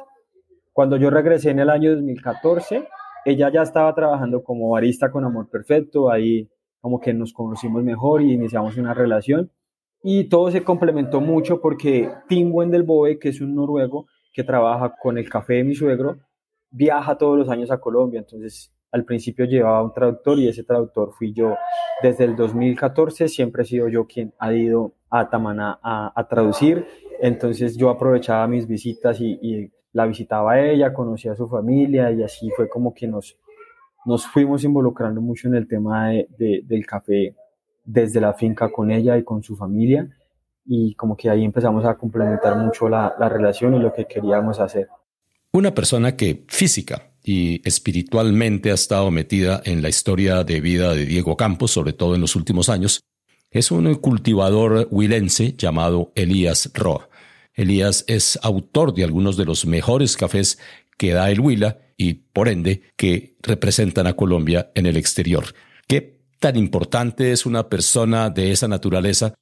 [0.73, 2.87] Cuando yo regresé en el año 2014,
[3.25, 8.21] ella ya estaba trabajando como barista con Amor Perfecto, ahí como que nos conocimos mejor
[8.21, 9.51] y iniciamos una relación
[10.03, 15.17] y todo se complementó mucho porque Tim Wendelboe, que es un noruego que trabaja con
[15.17, 16.17] el café de mi suegro,
[16.71, 18.21] viaja todos los años a Colombia.
[18.21, 21.57] Entonces, al principio llevaba un traductor y ese traductor fui yo.
[22.03, 26.87] Desde el 2014 siempre he sido yo quien ha ido a Tamaná a, traducir.
[27.21, 32.23] Entonces yo aprovechaba mis visitas y, la visitaba a ella, conocía a su familia y
[32.23, 33.37] así fue como que nos,
[34.07, 37.35] nos fuimos involucrando mucho en el tema del café
[37.85, 40.09] desde la finca con ella y con su familia
[40.64, 44.88] y como que ahí empezamos a complementar mucho la, relación y lo que queríamos hacer.
[45.53, 51.05] Una persona que física y espiritualmente ha estado metida en la historia de vida de
[51.05, 53.01] Diego Campos, sobre todo en los últimos años,
[53.51, 57.09] es un cultivador huilense llamado Elías Roa.
[57.55, 60.59] Elías es autor de algunos de los mejores cafés
[60.97, 65.45] que da el Huila y, por ende, que representan a Colombia en el exterior.
[65.87, 69.33] ¿Qué tan importante es una persona de esa naturaleza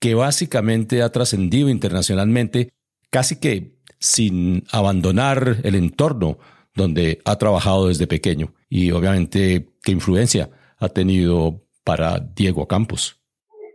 [0.00, 2.70] que básicamente ha trascendido internacionalmente
[3.10, 6.38] casi que sin abandonar el entorno
[6.76, 13.20] donde ha trabajado desde pequeño y obviamente qué influencia ha tenido para Diego Campos.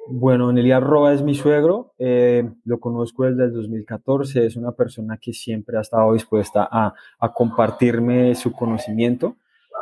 [0.08, 5.18] Bueno, Nelia Roa es mi suegro, eh, lo conozco desde el 2014, es una persona
[5.18, 9.36] que siempre ha estado dispuesta a compartirme su conocimiento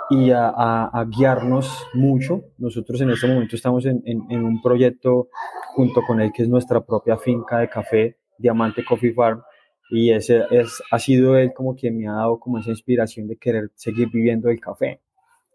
[0.10, 2.43] y a, guiarnos mucho.
[2.58, 5.30] Nosotros en este momento estamos en, en, un proyecto
[5.76, 9.41] junto con él que es nuestra propia finca de café, Diamante Coffee Farm,
[9.89, 13.38] y ese es, ha sido él como quien me ha dado como esa inspiración de
[13.38, 15.02] querer seguir viviendo el café.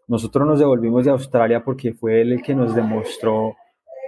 [0.07, 3.55] Nosotros nos devolvimos de Australia porque fue él el que nos demostró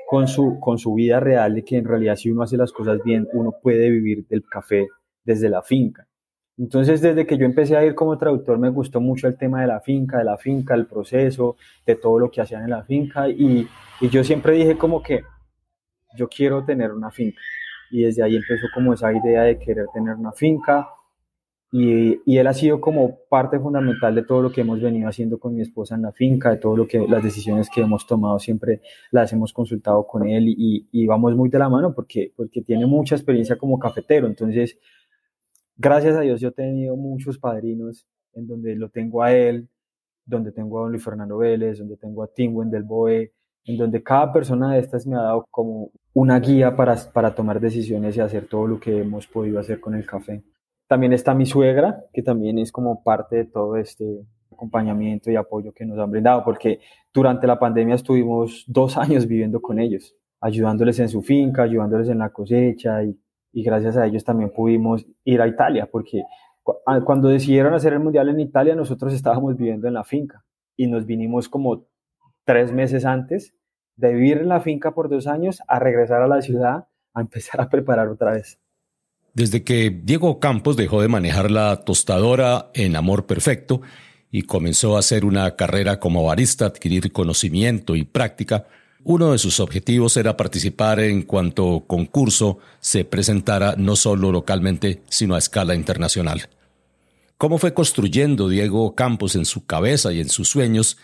[0.08, 3.02] con su, con su vida real de que en realidad si uno hace las cosas
[3.04, 4.88] bien, uno puede vivir del café
[5.24, 6.08] desde la finca.
[6.58, 9.68] Entonces, desde que yo empecé a ir como traductor, me gustó mucho el tema de
[9.68, 13.28] la finca, de la finca, el proceso, de todo lo que hacían en la finca.
[13.30, 13.68] Y,
[14.10, 15.24] yo siempre dije como que
[16.18, 17.40] yo quiero tener una finca.
[17.92, 20.88] Y desde ahí empezó como esa idea de querer tener una finca.
[21.72, 25.38] Y, y, él ha sido como parte fundamental de todo lo que hemos venido haciendo
[25.38, 28.40] con mi esposa en la finca, de todo lo que las decisiones que hemos tomado
[28.40, 32.62] siempre las hemos consultado con él y, y vamos muy de la mano porque, porque
[32.62, 34.28] tiene mucha experiencia como cafetero.
[34.28, 34.80] Entonces,
[35.78, 39.68] gracias a Dios yo he tenido muchos padrinos en donde lo tengo a él,
[40.26, 43.32] donde tengo a don Luis Fernando Vélez, donde tengo a Tim del Boe,
[43.66, 47.60] en donde cada persona de estas me ha dado como una guía para, para tomar
[47.60, 50.44] decisiones y hacer todo lo que hemos podido hacer con el café.
[50.88, 55.74] También está mi suegra, que también es como parte de todo este acompañamiento y apoyo
[55.74, 56.80] que nos han brindado, porque
[57.14, 62.20] durante la pandemia estuvimos dos años viviendo con ellos, ayudándoles en su finca, ayudándoles en
[62.20, 63.18] la cosecha y
[63.56, 66.24] y gracias a ellos también pudimos ir a Italia, porque
[66.86, 70.44] ah, cuando decidieron hacer el Mundial en Italia, nosotros estábamos viviendo en la finca
[70.76, 71.88] y nos vinimos como
[72.44, 73.56] tres meses antes
[73.96, 77.62] de vivir en la finca por dos años a regresar a la ciudad a empezar
[77.62, 78.60] a preparar otra vez.
[79.34, 83.82] Desde que Diego Campos dejó de manejar la tostadora en Amor Perfecto
[84.32, 88.66] y comenzó a hacer una carrera como barista, adquirir conocimiento y práctica,
[89.06, 95.36] uno de sus objetivos era participar en cuanto concurso se presentara no solo localmente, sino
[95.36, 96.50] a escala internacional.
[97.38, 100.98] ¿Cómo fue construyendo Diego Campos en su cabeza y en sus sueños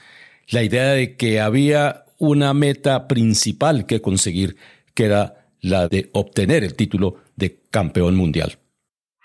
[0.50, 4.56] la idea de que había una meta principal que conseguir,
[4.96, 8.58] que era la de obtener el título de campeón mundial?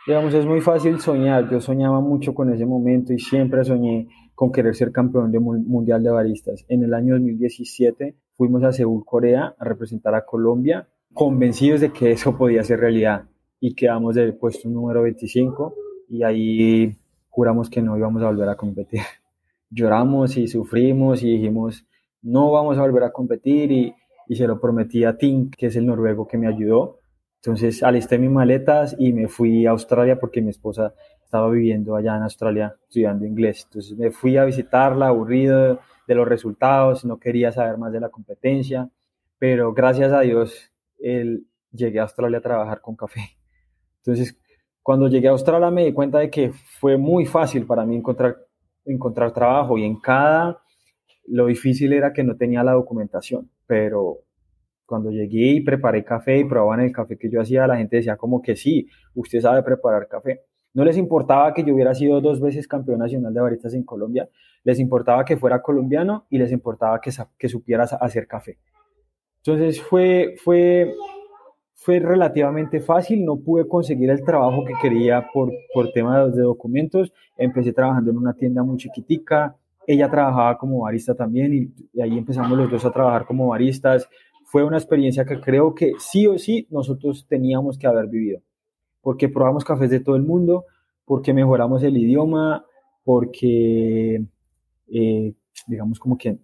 [0.07, 1.51] Digamos, es muy fácil soñar.
[1.51, 6.03] Yo soñaba mucho con ese momento y siempre soñé con querer ser campeón de mundial
[6.03, 6.67] de baristas.
[6.69, 12.13] En el año 2017 fuimos a Seúl, Corea, a representar a Colombia, convencidos de que
[12.13, 13.25] eso podía ser realidad
[13.59, 15.75] y quedamos del puesto número 25
[16.11, 16.95] y ahí
[17.31, 19.01] juramos que no íbamos a volver a competir.
[19.71, 21.87] Lloramos y sufrimos y dijimos,
[22.21, 23.95] no vamos a volver a competir y,
[24.29, 27.01] y se lo prometí a Tim, que es el noruego que me ayudó.
[27.43, 30.93] Entonces alisté mis maletas y me fui a Australia porque mi esposa
[31.27, 33.65] estaba viviendo allá en Australia estudiando inglés.
[33.65, 38.09] Entonces me fui a visitarla, aburrido de los resultados, no quería saber más de la
[38.09, 38.89] competencia,
[39.39, 43.21] pero gracias a Dios él, llegué a Australia a trabajar con café.
[43.99, 44.39] Entonces,
[44.83, 48.37] cuando llegué a Australia me di cuenta de que fue muy fácil para mí encontrar,
[48.85, 50.63] encontrar trabajo y en cada,
[51.27, 54.21] lo difícil era que no tenía la documentación, pero
[54.87, 58.17] cuando llegué y preparé café y probaban el café que yo hacía, la gente decía
[58.17, 60.43] como que sí, usted sabe preparar café.
[60.77, 64.29] No les importaba que yo hubiera sido dos veces campeón nacional de baristas en Colombia,
[64.63, 68.59] les importaba que fuera colombiano y les importaba que, que supiera hacer café.
[69.39, 70.93] Entonces fue, fue,
[71.73, 77.11] fue relativamente fácil, no pude conseguir el trabajo que quería por, por temas de documentos,
[77.39, 82.19] empecé trabajando en una tienda muy chiquitica, ella trabajaba como barista también y, y ahí
[82.19, 84.11] empezamos los dos a trabajar como baristas.
[84.45, 88.43] Fue una experiencia que creo que sí o sí nosotros teníamos que haber vivido
[89.07, 90.65] porque probamos cafés de todo el mundo,
[91.05, 92.65] porque mejoramos el idioma,
[93.05, 94.21] porque,
[94.89, 95.35] eh,
[95.69, 96.41] digamos, como que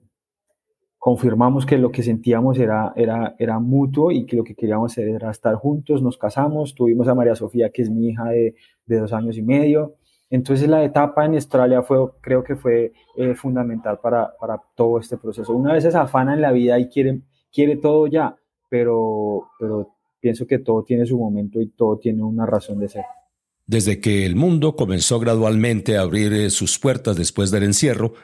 [0.97, 5.09] confirmamos que lo que sentíamos era, era, era mutuo y que lo que queríamos hacer
[5.09, 8.55] era estar juntos, nos casamos, tuvimos a María Sofía, que es mi hija de,
[8.87, 9.97] de dos años y medio.
[10.31, 15.17] Entonces la etapa en Australia fue, creo que fue eh, fundamental para, para, todo este
[15.17, 15.53] proceso.
[15.53, 17.23] Una vez se afana en la vida y quiere,
[17.53, 18.37] quiere todo ya,
[18.69, 19.89] pero, pero
[20.23, 23.03] pienso que todo tiene su momento y todo tiene una razón de ser.
[23.67, 28.15] Desde que el mundo comenzó gradualmente a abrir eh, sus puertas después del encierro,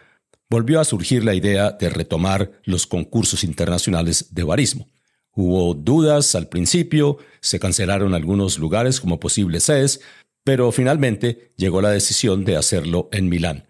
[0.48, 4.86] volvió a surgir la idea de retomar los concursos internacionales de barismo.
[5.34, 10.00] Hubo dudas al principio, se cancelaron algunos lugares como posibles sedes,
[10.44, 13.68] pero finalmente llegó la decisión de hacerlo en Milán.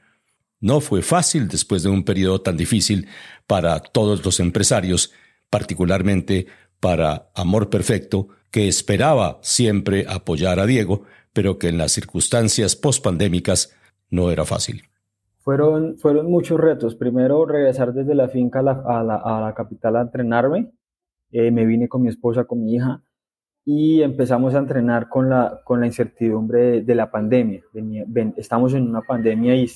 [0.60, 3.08] No fue fácil después de un periodo tan difícil
[3.46, 5.12] para todos los empresarios,
[5.50, 6.46] particularmente
[6.80, 13.74] para Amor Perfecto, que esperaba siempre apoyar a Diego, pero que en las circunstancias pospandémicas
[14.10, 14.82] no era fácil.
[15.40, 16.94] Fueron, muchos retos.
[16.94, 18.62] Primero, regresar desde la finca a
[19.02, 20.70] la, capital a entrenarme.
[21.30, 23.02] Eh, me vine con mi esposa, con mi hija,
[23.64, 27.62] y empezamos a entrenar con la, con la incertidumbre de, la pandemia.
[28.36, 29.70] estamos en una pandemia y,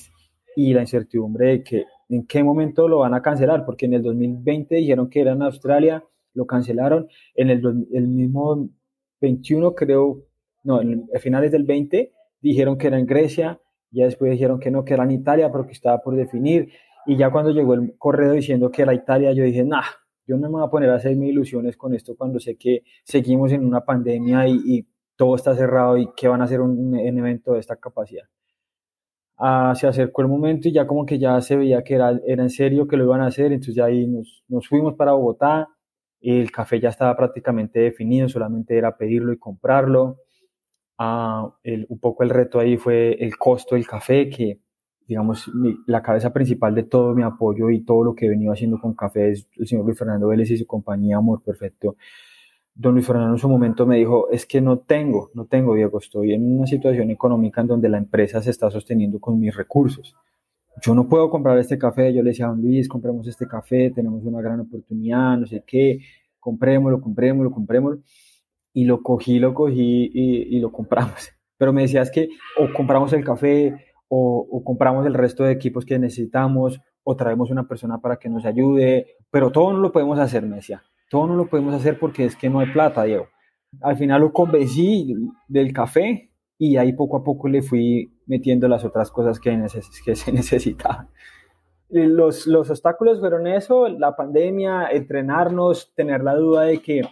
[0.55, 4.03] y la incertidumbre de que en qué momento lo van a cancelar, porque en el
[4.03, 7.07] 2020 dijeron que era en Australia, lo cancelaron.
[7.35, 8.69] En el, el mismo
[9.21, 10.23] 21, creo,
[10.63, 13.59] no, a finales del 20, dijeron que era en Grecia,
[13.91, 16.71] ya después dijeron que no, que era en Italia, pero que estaba por definir.
[17.05, 19.83] Y ya cuando llegó el correo diciendo que era Italia, yo dije, nah,
[20.25, 22.83] yo no me voy a poner a hacer mis ilusiones con esto cuando sé que
[23.03, 27.53] seguimos en una pandemia y, todo está cerrado y que van a hacer un, evento
[27.53, 28.23] de esta capacidad.
[29.37, 32.41] Ah, se acercó el momento y ya como que ya se veía que era, era
[32.41, 35.69] en serio que lo iban a hacer, entonces ya ahí nos, nos fuimos para Bogotá,
[36.23, 40.19] el café ya estaba prácticamente definido, solamente era pedirlo y comprarlo.
[40.97, 44.59] Ah, un poco el reto ahí fue el costo del café, que
[45.07, 45.51] digamos
[45.85, 48.93] la cabeza principal de todo mi apoyo y todo lo que he venido haciendo con
[48.93, 51.97] café es el señor Luis Fernando Vélez y su compañía Amor Perfecto.
[52.75, 55.99] Don Luis Fernando en su momento me dijo, es que no tengo, no tengo, Diego,
[55.99, 60.15] estoy en una situación económica en donde la empresa se está sosteniendo con mis recursos
[60.81, 62.13] yo no puedo comprar este café.
[62.13, 65.63] Yo le decía a don Luis, compremos este café, tenemos una gran oportunidad, no sé
[65.65, 65.99] qué,
[66.39, 68.01] comprémoslo, comprémoslo, comprémoslo.
[68.73, 71.29] Y lo cogí, lo cogí y, lo compramos.
[71.57, 73.75] Pero me decías que o compramos el café
[74.07, 78.45] o, compramos el resto de equipos que necesitamos o traemos una persona para que nos
[78.45, 80.83] ayude, pero todo no lo podemos hacer, me decía.
[81.09, 83.27] Todo no lo podemos hacer porque es que no hay plata, Diego.
[83.81, 85.13] Al final lo convencí
[85.47, 89.51] del café y ahí poco a poco le fui metiendo las otras cosas que,
[90.15, 91.09] se necesitaban.
[91.89, 97.03] Los, los obstáculos fueron eso, la pandemia, entrenarnos, tener la duda de que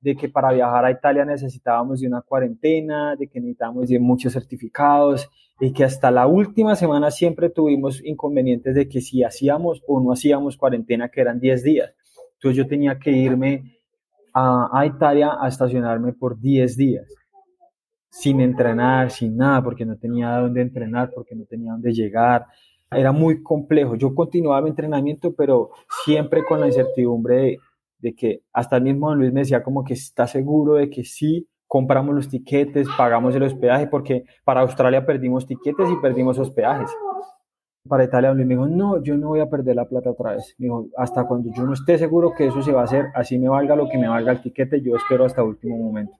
[0.00, 4.32] de que para viajar a Italia necesitábamos de una cuarentena, de que necesitábamos de muchos
[4.32, 5.28] certificados
[5.60, 10.12] y que hasta la última semana siempre tuvimos inconvenientes de que si hacíamos o no
[10.12, 11.94] hacíamos cuarentena, que eran 10 días.
[12.34, 13.76] Entonces yo tenía que irme
[14.32, 17.12] a, a Italia a estacionarme por 10 días,
[18.20, 22.46] sin entrenar, sin nada, porque no tenía dónde entrenar, porque no tenía dónde llegar.
[22.90, 23.94] Era muy complejo.
[23.94, 25.70] Yo continuaba mi entrenamiento, pero
[26.04, 27.58] siempre con la incertidumbre de,
[28.00, 31.46] de que hasta el mismo Luis me decía como que está seguro de que sí
[31.68, 36.90] compramos los tiquetes, pagamos el hospedaje, porque para Australia perdimos tiquetes y perdimos hospedajes.
[37.86, 40.56] Para Italia Luis me dijo, no, yo no voy a perder la plata otra vez.
[40.58, 43.38] Me dijo, hasta cuando yo no esté seguro que eso se va a hacer, así
[43.38, 46.14] me valga lo que me valga el tiquete, yo espero hasta último momento.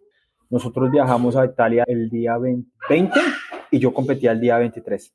[0.50, 3.18] Nosotros viajamos a Italia el día 20,
[3.70, 5.14] y yo competía el día 23.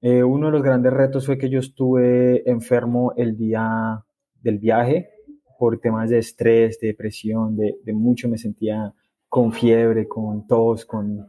[0.00, 4.04] Eh, uno de los grandes retos fue que yo estuve enfermo el día
[4.40, 5.10] del viaje,
[5.58, 8.92] por temas de estrés, de depresión, de, mucho me sentía
[9.28, 11.28] con fiebre, con tos, con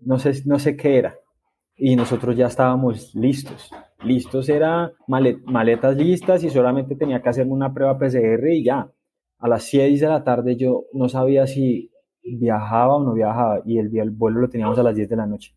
[0.00, 1.16] no sé, no sé qué era.
[1.76, 3.70] Y nosotros ya estábamos listos.
[4.04, 8.90] Listos era maletas listas y solamente tenía que hacerme una prueba PCR y ya.
[9.38, 11.90] A las 6 de la tarde yo no sabía si
[12.22, 15.26] viajaba o no viajaba y el, el vuelo lo teníamos a las 10 de la
[15.26, 15.54] noche.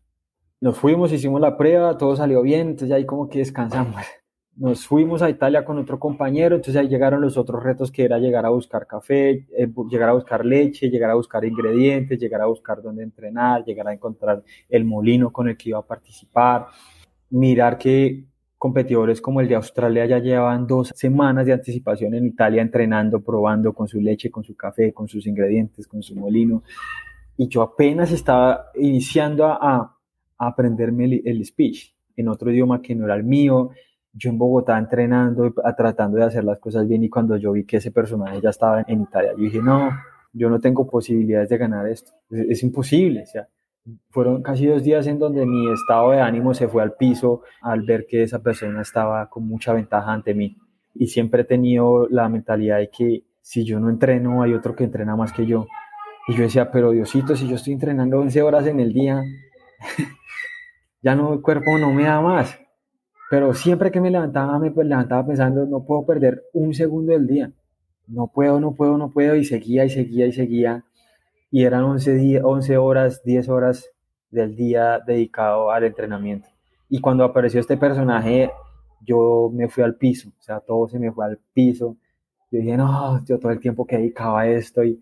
[0.60, 3.96] Nos fuimos, hicimos la prueba, todo salió bien, entonces ahí como que descansamos
[4.56, 8.18] nos fuimos a Italia con otro compañero, entonces ahí llegaron los otros retos que era
[8.18, 12.46] llegar a buscar café, eh, llegar a buscar leche, llegar a buscar ingredientes, llegar a
[12.46, 16.68] buscar dónde entrenar, llegar a encontrar el molino con el que iba a participar,
[17.30, 18.26] mirar que
[18.64, 23.74] competidores como el de Australia ya llevaban dos semanas de anticipación en Italia entrenando, probando
[23.74, 26.62] con su leche, con su café, con sus ingredientes, con su molino.
[27.36, 29.98] Y yo apenas estaba iniciando a,
[30.38, 33.68] aprenderme el, speech en otro idioma que no era el mío,
[34.14, 37.76] yo en Bogotá entrenando, tratando de hacer las cosas bien y cuando yo vi que
[37.76, 39.90] ese personaje ya estaba en Italia, yo dije, no,
[40.32, 43.46] yo no tengo posibilidades de ganar esto, es, imposible, o sea,
[44.10, 47.82] fueron casi dos días en donde mi estado de ánimo se fue al piso al
[47.82, 50.56] ver que esa persona estaba con mucha ventaja ante mí.
[50.94, 54.84] Y siempre he tenido la mentalidad de que si yo no entreno, hay otro que
[54.84, 55.66] entrena más que yo.
[56.28, 59.22] Y yo decía, pero Diosito, si yo estoy entrenando 11 horas en el día,
[61.02, 62.58] ya no, el cuerpo no me da más.
[63.30, 67.26] Pero siempre que me levantaba, me pues, levantaba pensando, no puedo perder un segundo del
[67.26, 67.52] día.
[68.06, 69.34] No puedo, no puedo, no puedo.
[69.34, 70.84] Y seguía y seguía y seguía.
[71.54, 73.88] Y eran 11, 11 horas, 10 horas
[74.28, 76.48] del día dedicado al entrenamiento.
[76.88, 78.50] Y cuando apareció este personaje,
[79.00, 80.30] yo me fui al piso.
[80.30, 81.96] O sea, todo se me fue al piso.
[82.50, 85.00] Yo dije, no, yo todo el tiempo que dedicaba a esto y,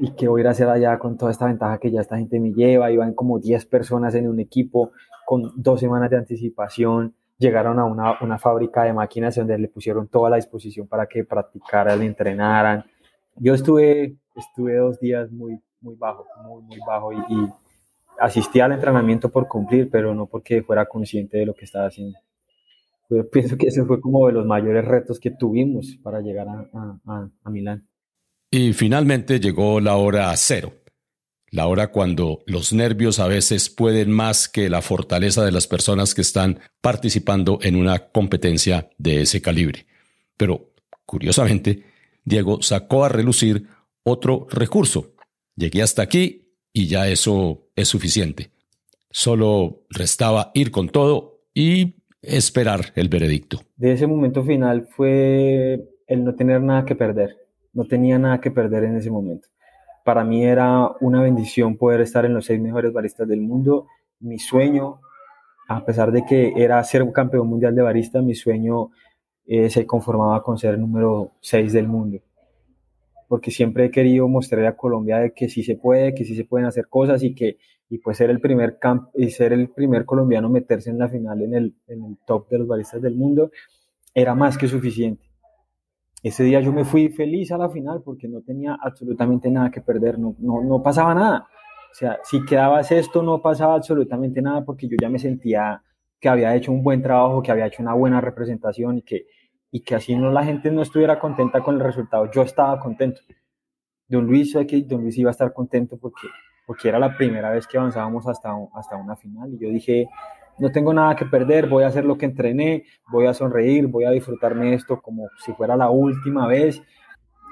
[0.00, 2.40] y qué voy a a hacer allá con toda esta ventaja que ya esta gente
[2.40, 2.90] me lleva.
[2.90, 4.90] Iban como 10 personas en un equipo
[5.24, 10.08] con dos semanas de anticipación llegaron a una, una, fábrica de máquinas donde le pusieron
[10.08, 12.84] toda la disposición para que practicaran, entrenaran.
[13.36, 17.48] Yo estuve, estuve dos días muy, muy bajo, muy, muy bajo y,
[18.18, 22.18] asistí al entrenamiento por cumplir, pero no porque fuera consciente de lo que estaba haciendo.
[23.08, 27.00] Yo pienso que ese fue como de los mayores retos que tuvimos para llegar a,
[27.06, 27.86] a, a Milán.
[28.50, 30.72] Y finalmente llegó la hora cero,
[31.50, 36.14] la hora cuando los nervios a veces pueden más que la fortaleza de las personas
[36.14, 39.86] que están participando en una competencia de ese calibre.
[40.36, 40.72] Pero,
[41.04, 41.84] curiosamente,
[42.24, 43.66] Diego sacó a relucir
[44.02, 45.14] otro recurso.
[45.58, 48.52] Llegué hasta aquí y ya eso es suficiente.
[49.10, 53.60] Solo restaba ir con todo y esperar el veredicto.
[53.76, 57.36] De ese momento final fue el no tener nada que perder.
[57.72, 59.48] No tenía nada que perder en ese momento
[60.08, 63.88] para mí era una bendición poder estar en los seis mejores baristas del mundo.
[64.20, 65.00] Mi sueño,
[65.68, 68.88] a pesar de que era ser campeón mundial de barista, mi sueño
[69.44, 72.20] eh, se conformaba con ser número seis del mundo.
[73.28, 76.44] Porque siempre he querido mostrar a Colombia de que sí se puede, que sí se
[76.44, 77.58] pueden hacer cosas y que
[77.90, 81.40] y pues ser el primer camp y ser el primer colombiano meterse en la final
[81.40, 83.50] en el, en el top de los baristas del mundo
[84.14, 85.28] era más que suficiente
[86.22, 89.80] ese día yo me fui feliz a la final porque no tenía absolutamente nada que
[89.80, 91.46] perder, no, no, no pasaba nada.
[91.90, 95.82] O sea, si quedaba esto no pasaba absolutamente nada porque yo ya me sentía
[96.20, 99.26] que había hecho un buen trabajo, que había hecho una buena representación y que,
[99.70, 102.30] y que así no la gente no estuviera contenta con el resultado.
[102.30, 103.20] Yo estaba contento.
[104.06, 106.28] Don Luis, que Don Luis iba a estar contento porque,
[106.66, 110.08] porque era la primera vez que avanzábamos hasta, hasta una final y yo dije,
[110.58, 114.04] no tengo nada que perder, voy a hacer lo que entrené, voy a sonreír, voy
[114.04, 116.82] a disfrutarme esto como si fuera la última vez.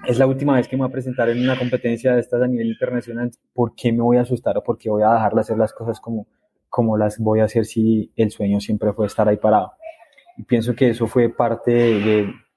[0.06, 2.46] Es la última vez que me voy a presentar en una competencia de estas a
[2.46, 3.30] nivel internacional.
[3.54, 5.72] ¿Por qué me voy a asustar o por qué voy a dejar de hacer las
[5.72, 6.26] cosas como,
[6.68, 9.72] como las voy a hacer si el sueño siempre fue estar ahí parado?
[10.36, 11.72] Y pienso que eso fue parte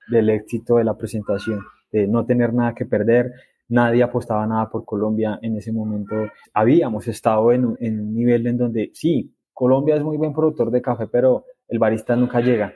[0.07, 1.61] del éxito de la presentación,
[1.91, 3.31] de no tener nada que perder,
[3.69, 6.15] nadie apostaba nada por Colombia en ese momento.
[6.53, 10.81] Habíamos estado en, en un nivel en donde sí, Colombia es muy buen productor de
[10.81, 12.73] café, pero el barista nunca llega.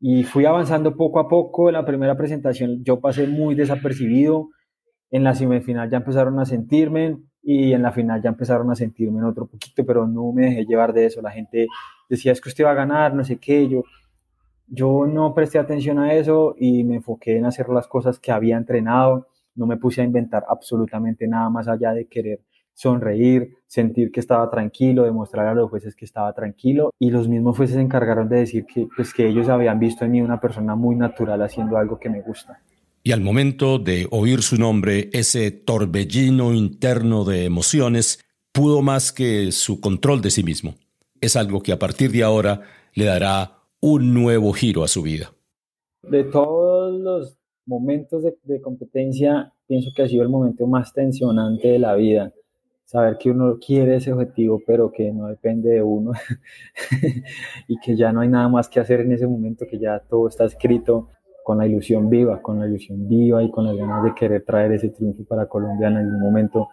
[0.00, 1.68] Y fui avanzando poco a poco.
[1.68, 4.48] En la primera presentación yo pasé muy desapercibido.
[5.10, 9.18] En la semifinal ya empezaron a sentirme y en la final ya empezaron a sentirme
[9.18, 11.20] en otro poquito, pero no me dejé llevar de eso.
[11.20, 11.66] La gente
[12.08, 13.68] decía, es que usted va a ganar, no sé qué.
[13.68, 13.84] Yo,
[14.66, 18.56] yo no presté atención a eso y me enfoqué en hacer las cosas que había
[18.56, 19.28] entrenado.
[19.54, 22.40] No me puse a inventar absolutamente nada más allá de querer
[22.74, 27.56] sonreír, sentir que estaba tranquilo, demostrar a los jueces que estaba tranquilo y los mismos
[27.56, 30.74] jueces se encargaron de decir que, pues, que ellos habían visto en mí una persona
[30.74, 32.60] muy natural haciendo algo que me gusta.
[33.04, 39.50] Y al momento de oír su nombre, ese torbellino interno de emociones pudo más que
[39.50, 40.74] su control de sí mismo.
[41.20, 42.60] Es algo que a partir de ahora
[42.94, 45.32] le dará un nuevo giro a su vida.
[46.04, 51.78] De todos los momentos de, competencia, pienso que ha sido el momento más tensionante de
[51.80, 52.32] la vida.
[52.84, 56.12] Saber que uno quiere ese objetivo, pero que no depende de uno
[57.68, 60.28] y que ya no hay nada más que hacer en ese momento, que ya todo
[60.28, 61.08] está escrito
[61.42, 64.72] con la ilusión viva, con la ilusión viva y con las ganas de querer traer
[64.72, 66.68] ese triunfo para Colombia en algún momento,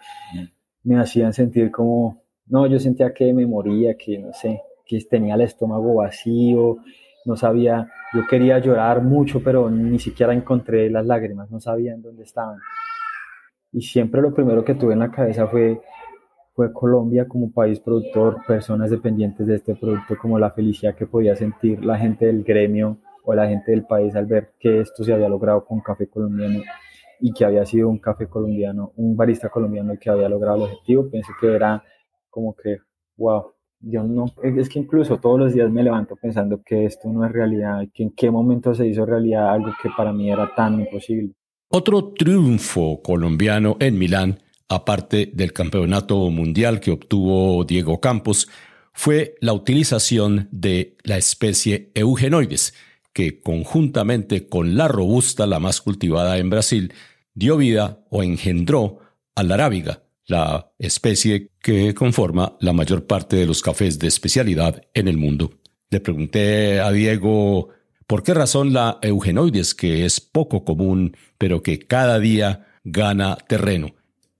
[0.83, 5.35] me hacían sentir como, no, yo sentía que me moría, que no sé, que tenía
[5.35, 6.77] el estómago vacío,
[7.25, 12.01] no sabía, yo quería llorar mucho, pero ni siquiera encontré las lágrimas, no sabía en
[12.01, 12.57] dónde estaban.
[13.71, 15.79] Y siempre lo primero que tuve en la cabeza fue,
[16.55, 21.35] fue Colombia como país productor, personas dependientes de este producto, como la felicidad que podía
[21.35, 25.13] sentir la gente del gremio o la gente del país al ver que esto se
[25.13, 26.63] había logrado con café colombiano
[27.19, 31.11] y que había sido un café colombiano, un barista colombiano que había logrado el objetivo,
[31.11, 31.83] pensé que era
[32.31, 32.77] como que,
[33.17, 37.25] wow, yo no, es que incluso todos los días me levanto pensando que esto no
[37.25, 40.79] es realidad, que en qué momento se hizo realidad algo que para mí era tan
[40.79, 41.33] imposible.
[41.69, 48.49] Otro triunfo colombiano en Milán, aparte del campeonato mundial que obtuvo Diego Campos,
[48.91, 52.73] fue la utilización de la especie Eugenoides,
[53.13, 56.93] que conjuntamente con la robusta, la más cultivada en Brasil,
[57.33, 58.99] dio vida o engendró
[59.35, 64.81] a la arábiga, la especie que conforma la mayor parte de los cafés de especialidad
[64.93, 65.51] en el mundo.
[65.89, 67.69] Le pregunté a Diego
[68.05, 73.95] por qué razón la eugenoides, que es poco común, pero que cada día gana terreno,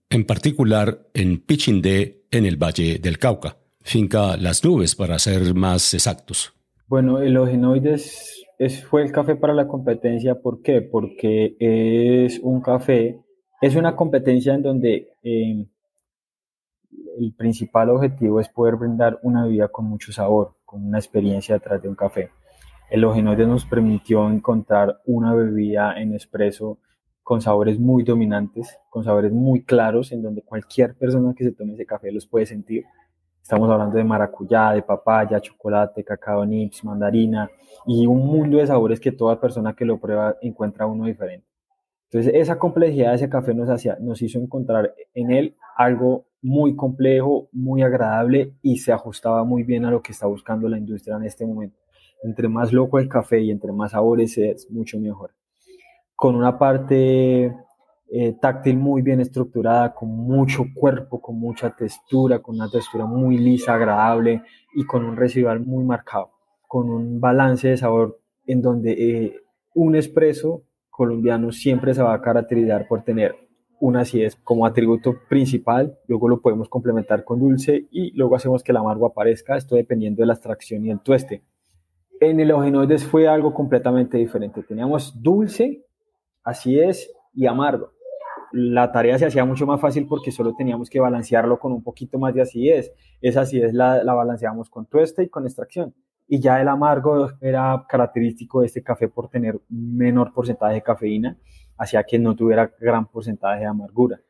[0.08, 5.92] en particular en Pichindé, en el Valle del Cauca, finca Las Nubes para ser más
[5.94, 6.52] exactos.
[6.86, 10.82] Bueno, el eugenoides es, fue el café para la competencia, ¿por qué?
[10.82, 13.20] Porque es un café,
[13.60, 15.66] es una competencia en donde eh,
[17.18, 21.82] el principal objetivo es poder brindar una bebida con mucho sabor, con una experiencia detrás
[21.82, 22.30] de un café.
[22.90, 26.78] El Ogenoide nos permitió encontrar una bebida en espresso
[27.22, 31.74] con sabores muy dominantes, con sabores muy claros, en donde cualquier persona que se tome
[31.74, 32.84] ese café los puede sentir.
[33.40, 37.48] Estamos hablando de maracuyá, de papaya, chocolate, cacao nips, mandarina
[37.86, 41.46] y un mundo de sabores que toda persona que lo prueba encuentra uno diferente.
[42.10, 46.74] Entonces, esa complejidad de ese café nos, hacía, nos hizo encontrar en él algo muy
[46.74, 51.16] complejo, muy agradable y se ajustaba muy bien a lo que está buscando la industria
[51.16, 51.76] en este momento.
[52.22, 55.32] Entre más loco el café y entre más sabores es mucho mejor.
[56.14, 57.54] Con una parte
[58.12, 63.38] eh, táctil muy bien estructurada, con mucho cuerpo, con mucha textura, con una textura muy
[63.38, 64.42] lisa, agradable
[64.74, 66.32] y con un residual muy marcado,
[66.66, 69.36] con un balance de sabor en donde eh,
[69.74, 73.49] un espresso colombiano siempre se va a caracterizar por tener
[73.80, 78.72] una acidez como atributo principal, luego lo podemos complementar con dulce y luego hacemos que
[78.72, 81.42] el amargo aparezca, esto dependiendo de la extracción y el tueste.
[82.20, 85.84] En el eugenoides fue algo completamente diferente, teníamos dulce,
[86.44, 87.92] acidez y amargo.
[88.52, 92.18] La tarea se hacía mucho más fácil porque solo teníamos que balancearlo con un poquito
[92.18, 92.92] más de acidez.
[93.22, 95.94] Esa acidez la, la balanceamos con tueste y con extracción
[96.32, 101.36] y ya el amargo era característico de este café por tener menor porcentaje de cafeína,
[101.80, 104.20] hacía que no tuviera gran porcentaje de amargura.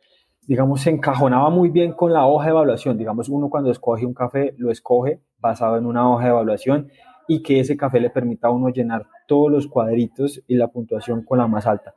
[0.47, 2.97] Digamos, se encajonaba muy bien con la hoja de evaluación.
[2.97, 6.89] Digamos, uno cuando escoge un café, lo escoge basado en una hoja de evaluación
[7.27, 11.25] y que ese café le permita a uno llenar todos los cuadritos y la puntuación
[11.25, 11.95] con la más alta.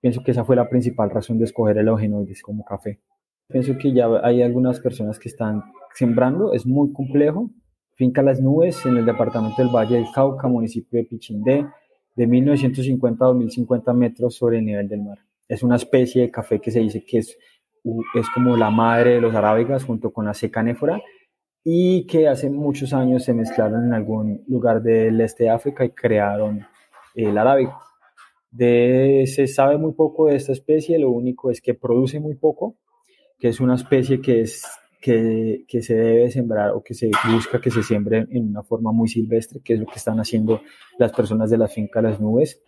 [0.00, 3.00] Pienso que esa fue la principal razón de escoger el Eugenoides como café.
[3.46, 5.62] Pienso que ya hay algunas personas que están
[5.94, 7.50] sembrando, es muy complejo,
[7.94, 11.66] Finca Las Nubes, en el departamento del Valle del Cauca, municipio de Pichindé,
[12.14, 15.18] de 1950 a 2050 metros sobre el nivel del mar.
[15.48, 17.36] Es una especie de café que se dice que es,
[18.14, 21.00] es como la madre de los arábigas junto con la secanéfora
[21.64, 25.90] y que hace muchos años se mezclaron en algún lugar del este de África y
[25.90, 26.66] crearon
[27.14, 27.80] el arábigo.
[28.50, 32.76] De, se sabe muy poco de esta especie, lo único es que produce muy poco,
[33.38, 34.64] que es una especie que, es,
[35.04, 38.90] que, que se debe sembrar o que se busca que se siembre en una forma
[38.90, 40.62] muy silvestre, que es lo que están haciendo
[40.98, 42.62] las personas de la finca Las Nubes,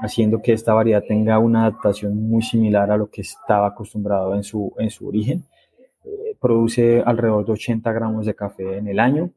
[0.00, 4.42] haciendo que esta variedad tenga una adaptación muy similar a lo que estaba acostumbrado en
[4.42, 5.44] su, en su origen.
[6.06, 9.30] Eh, produce alrededor de 80 gramos de café en el año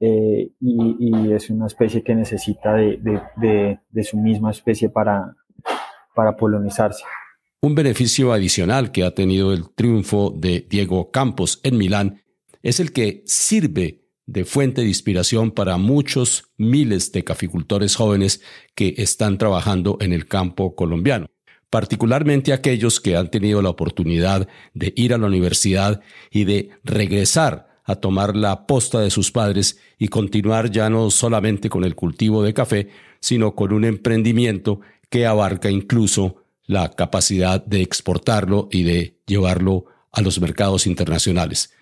[0.00, 2.98] eh, y, es una especie que necesita de,
[3.36, 5.36] de, de, su misma especie para,
[6.14, 7.04] para polinizarse.
[7.66, 12.22] Un beneficio adicional que ha tenido el triunfo de Diego Campos en Milán.
[12.62, 18.40] Es el que sirve de fuente de inspiración para muchos miles de caficultores jóvenes
[18.76, 21.26] que están trabajando en el campo colombiano,
[21.68, 27.80] particularmente aquellos que han tenido la oportunidad de ir a la universidad y de regresar
[27.82, 32.44] a tomar la posta de sus padres y continuar ya no solamente con el cultivo
[32.44, 39.18] de café, sino con un emprendimiento que abarca incluso la capacidad de exportarlo y de
[39.26, 41.72] llevarlo a los mercados internacionales.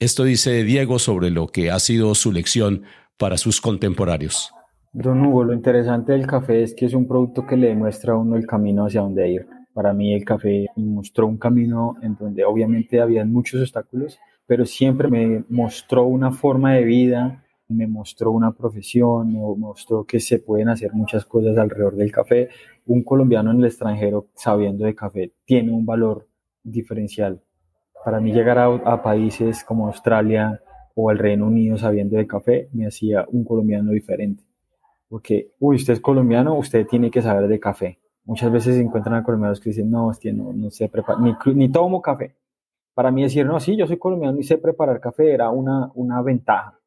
[0.00, 2.82] Esto dice Diego sobre lo que ha sido su lección
[3.16, 4.52] para sus contemporáneos.
[4.92, 8.16] Don Hugo, lo interesante del café es que es un producto que le muestra a
[8.16, 9.46] uno el camino hacia dónde ir.
[9.74, 15.08] Para mí el café mostró un camino en donde obviamente había muchos obstáculos, pero siempre
[15.08, 20.68] me mostró una forma de vida, me mostró una profesión, me mostró que se pueden
[20.68, 22.48] hacer muchas cosas alrededor del café.
[22.86, 26.26] Un colombiano en el extranjero sabiendo de café tiene un valor
[26.62, 27.42] diferencial
[28.04, 30.60] para mí llegar a, países como Australia
[30.94, 34.44] o el Reino Unido sabiendo de café me hacía un colombiano diferente.
[35.08, 37.98] Porque, uy, usted es colombiano, usted tiene que saber de café.
[38.24, 41.34] Muchas veces se encuentran a colombianos que dicen, no, hostia, no, no sé preparar, ni,
[41.54, 42.34] ni tomo café.
[42.94, 46.22] Para mí decir, no, sí, yo soy colombiano y sé preparar café era una, una
[46.22, 46.77] ventaja.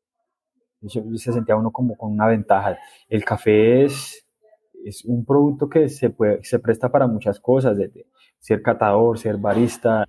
[0.87, 2.77] Se sentía uno como con una ventaja.
[3.07, 4.25] El café es,
[4.85, 8.07] es un producto que se, puede, se presta para muchas cosas, desde
[8.39, 10.05] ser catador, ser barista,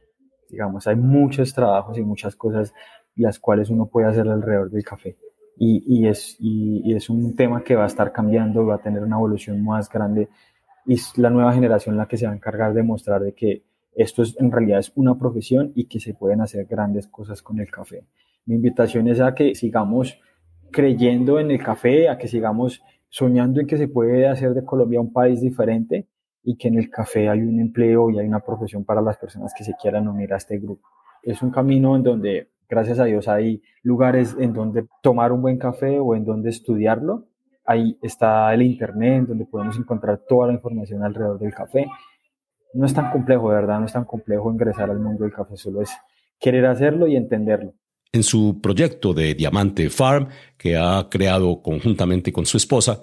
[0.53, 2.75] Digamos, hay muchos trabajos y muchas cosas
[3.17, 5.17] las cuales uno puede hacer alrededor del café.
[5.57, 9.03] Y, y es, y, es un tema que va a estar cambiando, va a tener
[9.03, 10.29] una evolución más grande
[10.85, 13.63] y es la nueva generación la que se va a encargar de mostrar de que
[13.95, 17.59] esto es, en realidad es una profesión y que se pueden hacer grandes cosas con
[17.59, 18.05] el café.
[18.45, 20.21] Mi invitación es a que sigamos
[20.73, 25.01] creyendo en el café, a que sigamos soñando en que se puede hacer de Colombia
[25.01, 26.09] un país diferente
[26.43, 29.53] y que en el café hay un empleo y hay una profesión para las personas
[29.57, 30.89] que se quieran unir a este grupo.
[31.23, 35.59] Es un camino en donde, gracias a Dios, hay lugares en donde tomar un buen
[35.59, 37.27] café o en donde estudiarlo.
[37.65, 41.87] Ahí está el Internet, donde podemos encontrar toda la información alrededor del café.
[42.75, 45.57] No es tan complejo, de verdad, no es tan complejo ingresar al mundo del café,
[45.57, 45.93] solo es
[46.41, 47.75] querer hacerlo y entenderlo.
[48.15, 53.01] En su proyecto de Diamante Farm, que ha creado conjuntamente con su esposa,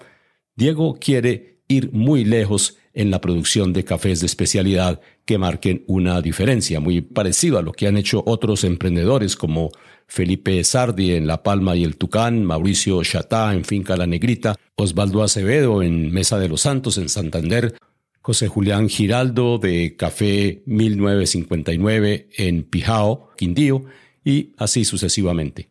[0.56, 6.22] Diego quiere ir muy lejos en la producción de cafés de especialidad que marquen una
[6.22, 9.72] diferencia, muy parecido a lo que han hecho otros emprendedores como
[10.06, 15.24] Felipe Sardi en La Palma y el Tucán, Mauricio Chatá en Finca La Negrita, Osvaldo
[15.24, 17.76] Acevedo en Mesa de los Santos en Santander,
[18.22, 23.86] José Julián Giraldo de Café 1959 en Pijao, Quindío,
[24.30, 25.70] y así sucesivamente.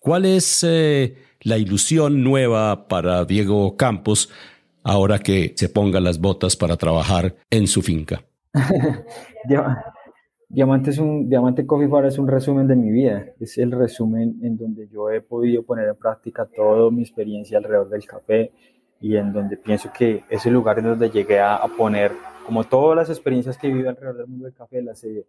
[0.00, 4.30] ¿Cuál es eh, la ilusión nueva para Diego Campos
[4.82, 8.22] ahora que se ponga las botas para trabajar en su finca?
[10.48, 13.26] Diamante, es un, Diamante Coffee Bar es un resumen de mi vida.
[13.40, 17.88] Es el resumen en donde yo he podido poner en práctica toda mi experiencia alrededor
[17.88, 18.52] del café
[19.00, 22.12] y en donde pienso que es el lugar en donde llegué a, poner,
[22.44, 25.26] como todas las experiencias que he vivido alrededor del mundo del café, las he,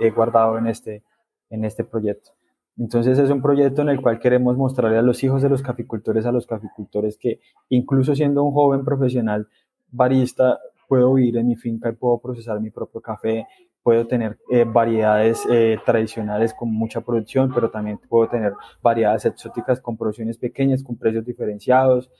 [0.00, 1.02] he guardado en este,
[1.50, 2.32] en este proyecto.
[2.76, 6.26] Entonces es un proyecto en el cual queremos mostrarle a los hijos de los caficultores,
[6.26, 9.48] a los caficultores que incluso siendo un joven profesional
[9.90, 13.46] barista, puedo ir en mi finca y puedo procesar mi propio café,
[13.82, 19.80] puedo tener eh, variedades eh, tradicionales con mucha producción, pero también puedo tener variedades exóticas
[19.80, 22.10] con producciones pequeñas, con precios diferenciados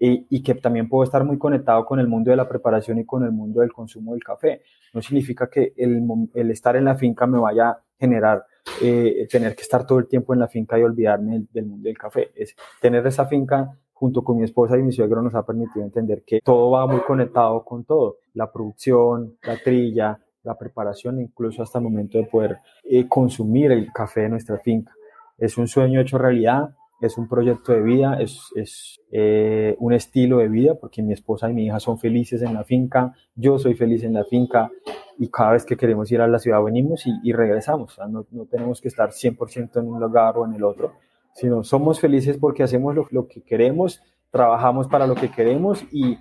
[0.00, 3.24] y, que también puedo estar muy conectado con el mundo de la preparación y con
[3.24, 4.62] el mundo del consumo del café.
[4.94, 6.02] No significa que el,
[6.34, 8.44] el estar en la finca me vaya generar
[8.80, 11.98] eh, tener que estar todo el tiempo en la finca y olvidarme del, mundo del
[11.98, 12.30] café.
[12.34, 16.22] Es tener esa finca junto con mi esposa y mi suegro nos ha permitido entender
[16.24, 21.78] que todo va muy conectado con todo, la producción, la trilla, la preparación, incluso hasta
[21.78, 24.92] el momento de poder eh, consumir el café de nuestra finca.
[25.36, 30.38] Es un sueño hecho realidad, es un proyecto de vida, es, es eh, un estilo
[30.38, 33.74] de vida, porque mi esposa y mi hija son felices en la finca, yo soy
[33.74, 34.70] feliz en la finca
[35.18, 37.98] y cada vez que queremos ir a la ciudad venimos y, regresamos.
[38.08, 40.92] no, no, tenemos que estar 100% en un lugar o en el otro,
[41.34, 44.00] sino somos felices porque hacemos lo, lo, que queremos,
[44.30, 46.18] trabajamos para lo que queremos y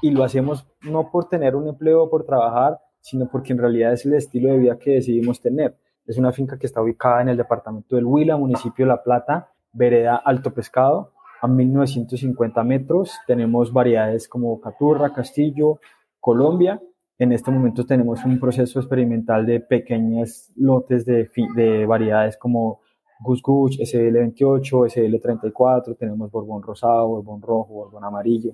[0.00, 3.92] y lo hacemos no por tener un empleo o por trabajar, sino porque en realidad
[3.92, 5.76] es el estilo de vida que decidimos tener.
[6.06, 9.50] Es una finca que está ubicada en el departamento del Huila, municipio de La Plata,
[9.72, 13.12] vereda Alto Pescado, a 1950 metros.
[13.26, 15.80] Tenemos variedades como Caturra, Castillo,
[16.20, 16.80] Colombia.
[17.18, 22.80] En este momento tenemos un proceso experimental de pequeños lotes de, de variedades como
[23.20, 28.52] Gus Gus, SL28, SL34, tenemos Borbón Rosado, Borbón Rojo, Borbón Amarillo.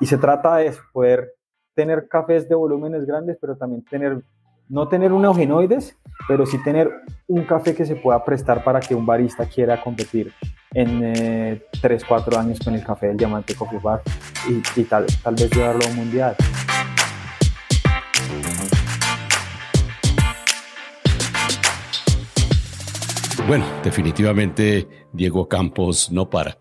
[0.00, 1.34] Y se trata de poder
[1.74, 4.20] tener cafés de volúmenes grandes, pero también tener,
[4.68, 6.90] no tener un eugenoides, pero sí tener
[7.28, 10.32] un café que se pueda prestar para que un barista quiera competir
[10.74, 14.02] en eh, 3, 4 años con el café del Diamante Coffee Bar
[14.48, 16.36] y, y tal, tal vez llevarlo a un mundial.
[23.46, 26.58] Bueno, definitivamente Diego Campos no para.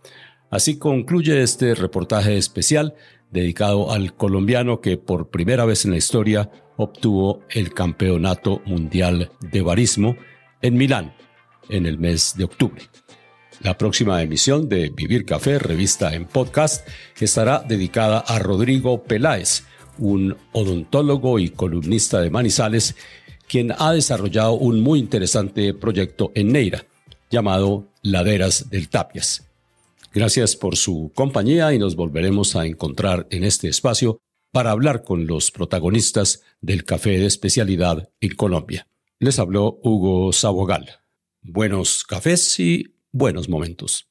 [0.51, 2.93] Así concluye este reportaje especial
[3.31, 9.61] dedicado al colombiano que por primera vez en la historia obtuvo el Campeonato Mundial de
[9.63, 10.15] Barismo
[10.61, 11.15] en Milán
[11.69, 12.83] en el mes de octubre.
[13.61, 16.87] La próxima emisión de Vivir Café, revista en podcast,
[17.19, 19.63] estará dedicada a Rodrigo Peláez,
[19.97, 22.95] un odontólogo y columnista de Manizales,
[23.47, 26.85] quien ha desarrollado un muy interesante proyecto en Neira,
[27.29, 29.47] llamado Laderas del Tapias.
[30.13, 34.19] Gracias por su compañía y nos volveremos a encontrar en este espacio
[34.51, 38.87] para hablar con los protagonistas del café de especialidad en Colombia.
[39.19, 41.01] Les habló Hugo Sabogal.
[41.41, 44.07] Buenos cafés y buenos momentos.